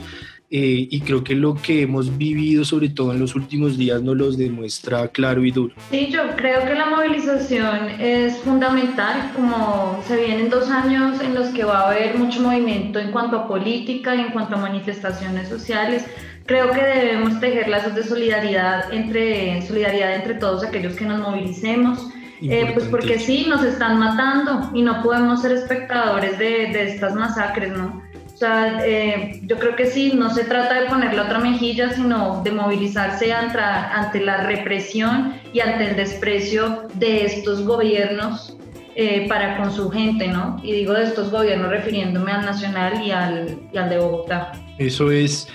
[0.56, 4.16] eh, y creo que lo que hemos vivido, sobre todo en los últimos días, nos
[4.16, 5.74] los demuestra claro y duro.
[5.90, 11.48] Sí, yo creo que la movilización es fundamental, como se vienen dos años en los
[11.48, 15.50] que va a haber mucho movimiento en cuanto a política y en cuanto a manifestaciones
[15.50, 16.06] sociales.
[16.46, 22.10] Creo que debemos tejer lazos de solidaridad entre, solidaridad entre todos aquellos que nos movilicemos.
[22.44, 27.16] Eh, pues porque sí, nos están matando y no podemos ser espectadores de, de estas
[27.16, 28.03] masacres, ¿no?
[28.44, 32.42] Sea, eh, yo creo que sí, no se trata de poner la otra mejilla, sino
[32.44, 38.58] de movilizarse ante, ante la represión y ante el desprecio de estos gobiernos
[38.96, 40.60] eh, para con su gente, ¿no?
[40.62, 44.52] Y digo de estos gobiernos refiriéndome al nacional y al, y al de Bogotá.
[44.78, 45.48] Eso es.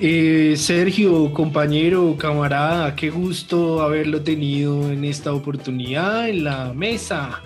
[0.00, 7.40] Eh, Sergio, compañero, camarada, qué gusto haberlo tenido en esta oportunidad en la mesa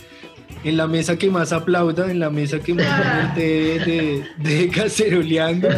[0.67, 5.69] en la mesa que más aplauda, en la mesa que más de, de, caceroleando.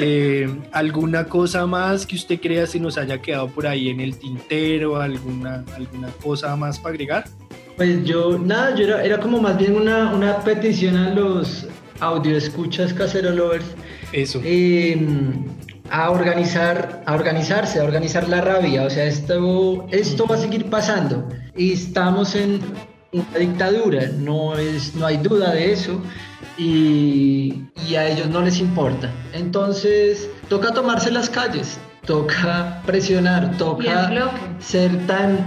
[0.00, 4.18] Eh, ¿Alguna cosa más que usted crea se nos haya quedado por ahí en el
[4.18, 5.00] tintero?
[5.00, 7.24] ¿Alguna, alguna cosa más para agregar?
[7.76, 11.68] Pues yo, nada, yo era, como más bien una, una petición a los
[12.00, 13.66] audio escuchas cacerolovers.
[14.12, 14.40] Eso.
[14.44, 15.44] Em,
[15.90, 18.82] a organizar, a organizarse, a organizar la rabia.
[18.82, 21.28] O sea, esto, esto va a seguir pasando.
[21.56, 22.60] Y estamos en
[23.14, 26.00] una dictadura, no, es, no hay duda de eso,
[26.58, 27.62] y,
[27.96, 29.10] a ellos no les importa.
[29.32, 35.38] Entonces, toca tomarse las calles, toca presionar, toca ser tan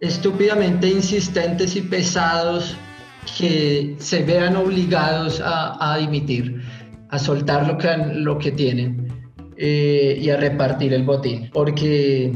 [0.00, 2.76] estúpidamente insistentes y pesados
[3.36, 6.62] que se vean obligados a, dimitir,
[7.10, 9.12] a soltar lo que, lo que tienen
[9.56, 12.32] eh, y a repartir el botín, porque,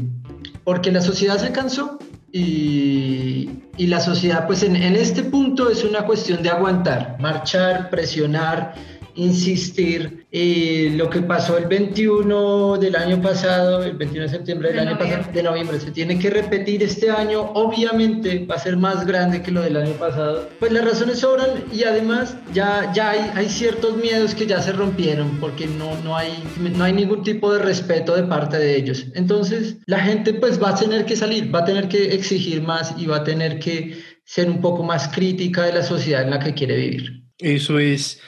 [0.63, 1.97] porque la sociedad se cansó
[2.33, 8.73] y, la sociedad pues en este punto es una cuestión de aguantar, marchar, presionar
[9.15, 10.25] insistir.
[10.31, 14.97] y lo que pasó el 21 del año pasado, el 21 de septiembre del año
[14.97, 17.41] pasado, de noviembre, se tiene que repetir este año.
[17.53, 20.49] Obviamente va a ser más grande que lo del año pasado.
[20.59, 24.71] Pues las razones sobran y además ya, ya hay, hay ciertos miedos que ya se
[24.71, 29.05] rompieron porque no, no, hay, no hay ningún tipo de respeto de parte de ellos.
[29.13, 32.95] Entonces la gente pues va a tener que salir, va a tener que exigir más
[32.97, 36.39] y va a tener que ser un poco más crítica de la sociedad en la
[36.39, 37.23] que quiere vivir.
[37.39, 38.21] Eso es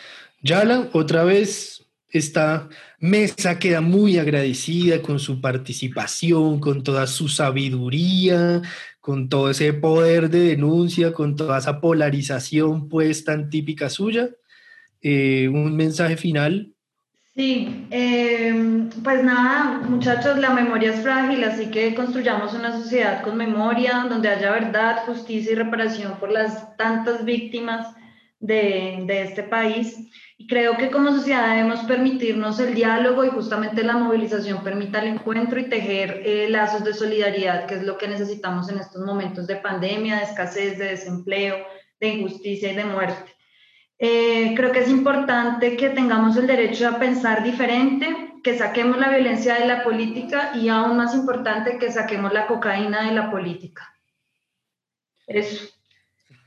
[0.47, 2.69] Yala, otra vez, esta
[2.99, 8.61] mesa queda muy agradecida con su participación, con toda su sabiduría,
[9.01, 14.29] con todo ese poder de denuncia, con toda esa polarización pues tan típica suya.
[15.01, 16.71] Eh, un mensaje final.
[17.33, 23.35] Sí, em, pues nada, muchachos, la memoria es frágil, así que construyamos una sociedad con
[23.35, 27.95] memoria, donde haya verdad, justicia y reparación por las tantas víctimas
[28.39, 29.97] de este país.
[30.49, 35.59] Creo que como sociedad debemos permitirnos el diálogo y justamente la movilización permita el encuentro
[35.59, 39.55] y tejer eh, lazos de solidaridad, que es lo que necesitamos en estos momentos de
[39.55, 41.55] pandemia, de escasez, de desempleo,
[42.01, 43.33] de injusticia y de muerte.
[43.97, 49.09] Eh, creo que es importante que tengamos el derecho a pensar diferente, que saquemos la
[49.09, 53.89] violencia de la política y aún más importante, que saquemos la cocaína de la política.
[55.27, 55.74] Eso.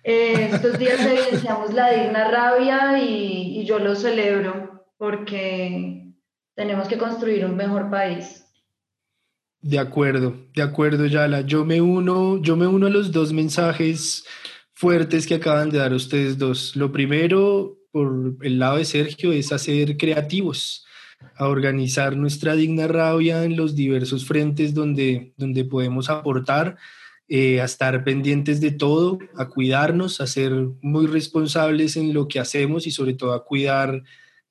[0.04, 6.14] Eh, estos días evidenciamos la digna rabia y, yo lo celebro porque
[6.54, 8.44] tenemos que construir un mejor país.
[9.60, 11.42] De acuerdo, de acuerdo, Yala.
[11.42, 14.24] Yo me uno, yo me uno a los dos mensajes
[14.72, 16.76] fuertes que acaban de dar ustedes dos.
[16.76, 20.86] Lo primero, por el lado de Sergio, es hacer creativos,
[21.34, 26.78] a organizar nuestra digna rabia en los diversos frentes donde, donde podemos aportar
[27.30, 30.50] eh, a estar pendientes de todo, a cuidarnos, a ser
[30.80, 34.02] muy responsables en lo que hacemos y sobre todo a cuidar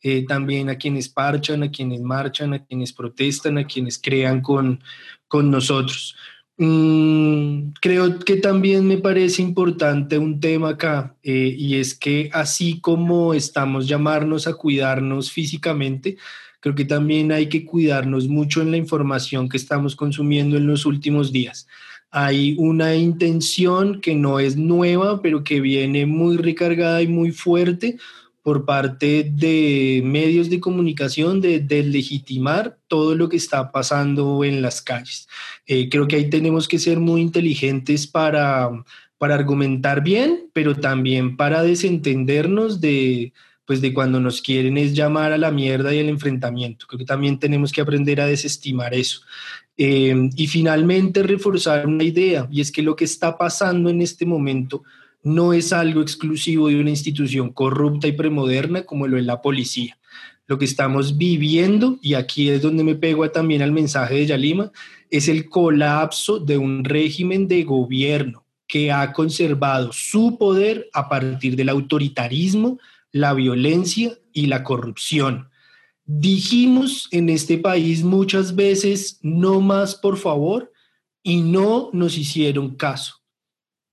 [0.04, 4.84] eh, también a quienes parchan, a quienes marchan, a quienes protestan, a quienes crean con,
[5.28, 6.16] con nosotros.
[6.58, 12.80] Mm, creo que también me parece importante un tema acá eh, y es que así
[12.80, 16.18] como estamos llamarnos a cuidarnos físicamente,
[16.60, 20.86] creo que también hay que cuidarnos mucho en la información que estamos consumiendo en los
[20.86, 21.68] últimos días
[22.12, 27.98] hay una intención que no es nueva, pero que viene muy recargada y muy fuerte
[28.48, 34.82] por parte de medios de comunicación de, legitimar todo lo que está pasando en las
[34.82, 35.28] calles.
[35.66, 38.70] Eh, creo que ahí tenemos que ser muy inteligentes para,
[39.18, 43.34] para argumentar bien, pero también para desentendernos de,
[43.66, 46.88] pues de cuando nos quieren es llamar a la mierda y el enfrentamiento.
[46.88, 49.20] Creo que también tenemos que aprender a desestimar eso.
[49.80, 54.26] Em, y finalmente reforzar una idea, y es que lo que está pasando en este
[54.26, 54.84] momento
[55.22, 59.98] no es algo exclusivo de una institución corrupta y premoderna como lo es la policía.
[60.48, 64.72] Lo que estamos viviendo, y aquí es donde me pego también al mensaje de Yalima,
[65.12, 71.56] es el colapso de un régimen de gobierno que ha conservado su poder a partir
[71.56, 72.80] del autoritarismo,
[73.12, 75.49] la violencia y la corrupción.
[76.10, 80.72] Dijimos en este país muchas veces, no más por favor,
[81.22, 83.16] y no nos hicieron caso.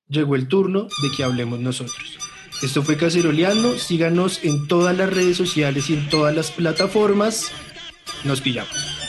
[0.06, 2.16] Llegó el turno de que hablemos nosotros.
[2.62, 3.76] Esto fue Caceroleando.
[3.76, 7.50] Síganos en todas las redes sociales y en todas las plataformas.
[8.24, 9.03] Nos pillamos.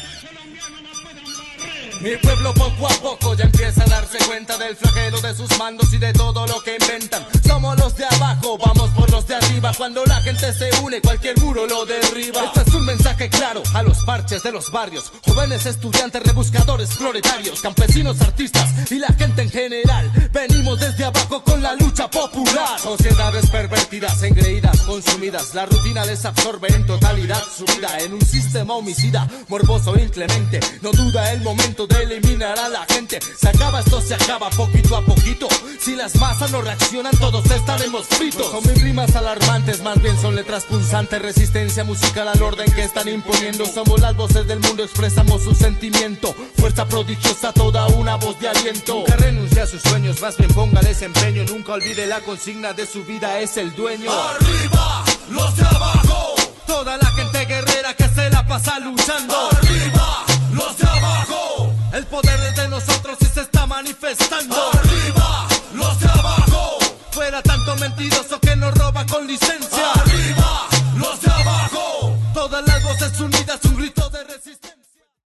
[2.01, 5.91] Mi pueblo poco a poco ya empieza a darse cuenta del flagelo de sus mandos
[5.93, 7.25] y de todo lo que inventan.
[7.47, 9.71] Somos los de abajo, vamos por los de arriba.
[9.77, 12.43] Cuando la gente se une, cualquier muro lo derriba.
[12.45, 15.11] Este es un mensaje claro a los parches de los barrios.
[15.25, 20.11] Jóvenes estudiantes, rebuscadores, proletarios, campesinos, artistas y la gente en general.
[20.31, 22.79] Venimos desde abajo con la lucha popular.
[22.79, 25.55] Sociedades pervertidas, engreídas, consumidas.
[25.55, 30.59] La rutina les absorbe en totalidad su vida en un sistema homicida, morboso, inclemente.
[30.81, 33.19] No duda el momento de eliminar a la gente.
[33.21, 35.47] Se acaba esto, se acaba poquito a poquito.
[35.79, 38.51] Si las masas no reaccionan, todos estaremos fritos.
[38.51, 41.21] Son mis rimas alarmantes, más bien son letras punzantes.
[41.21, 43.65] Resistencia musical al orden que están imponiendo.
[43.65, 46.35] Somos las voces del mundo, expresamos su sentimiento.
[46.57, 48.95] Fuerza prodigiosa, toda una voz de aliento.
[48.95, 51.43] Nunca renuncie a sus sueños, más bien póngales empeño.
[51.45, 54.11] Nunca olvide la consigna de su vida, es el dueño.
[54.11, 56.35] Arriba, los de abajo.
[56.65, 59.49] Toda la gente guerrera que se la pasa luchando.
[59.51, 59.94] Arriba.
[61.95, 64.53] El poder es de nosotros y se está manifestando.
[64.73, 66.77] Arriba, los de abajo.
[67.11, 69.93] Fuera tanto mentiroso que nos roba con licencia.
[69.93, 70.67] Arriba,
[70.97, 72.17] los de abajo.
[72.33, 73.34] Todas las voces unidas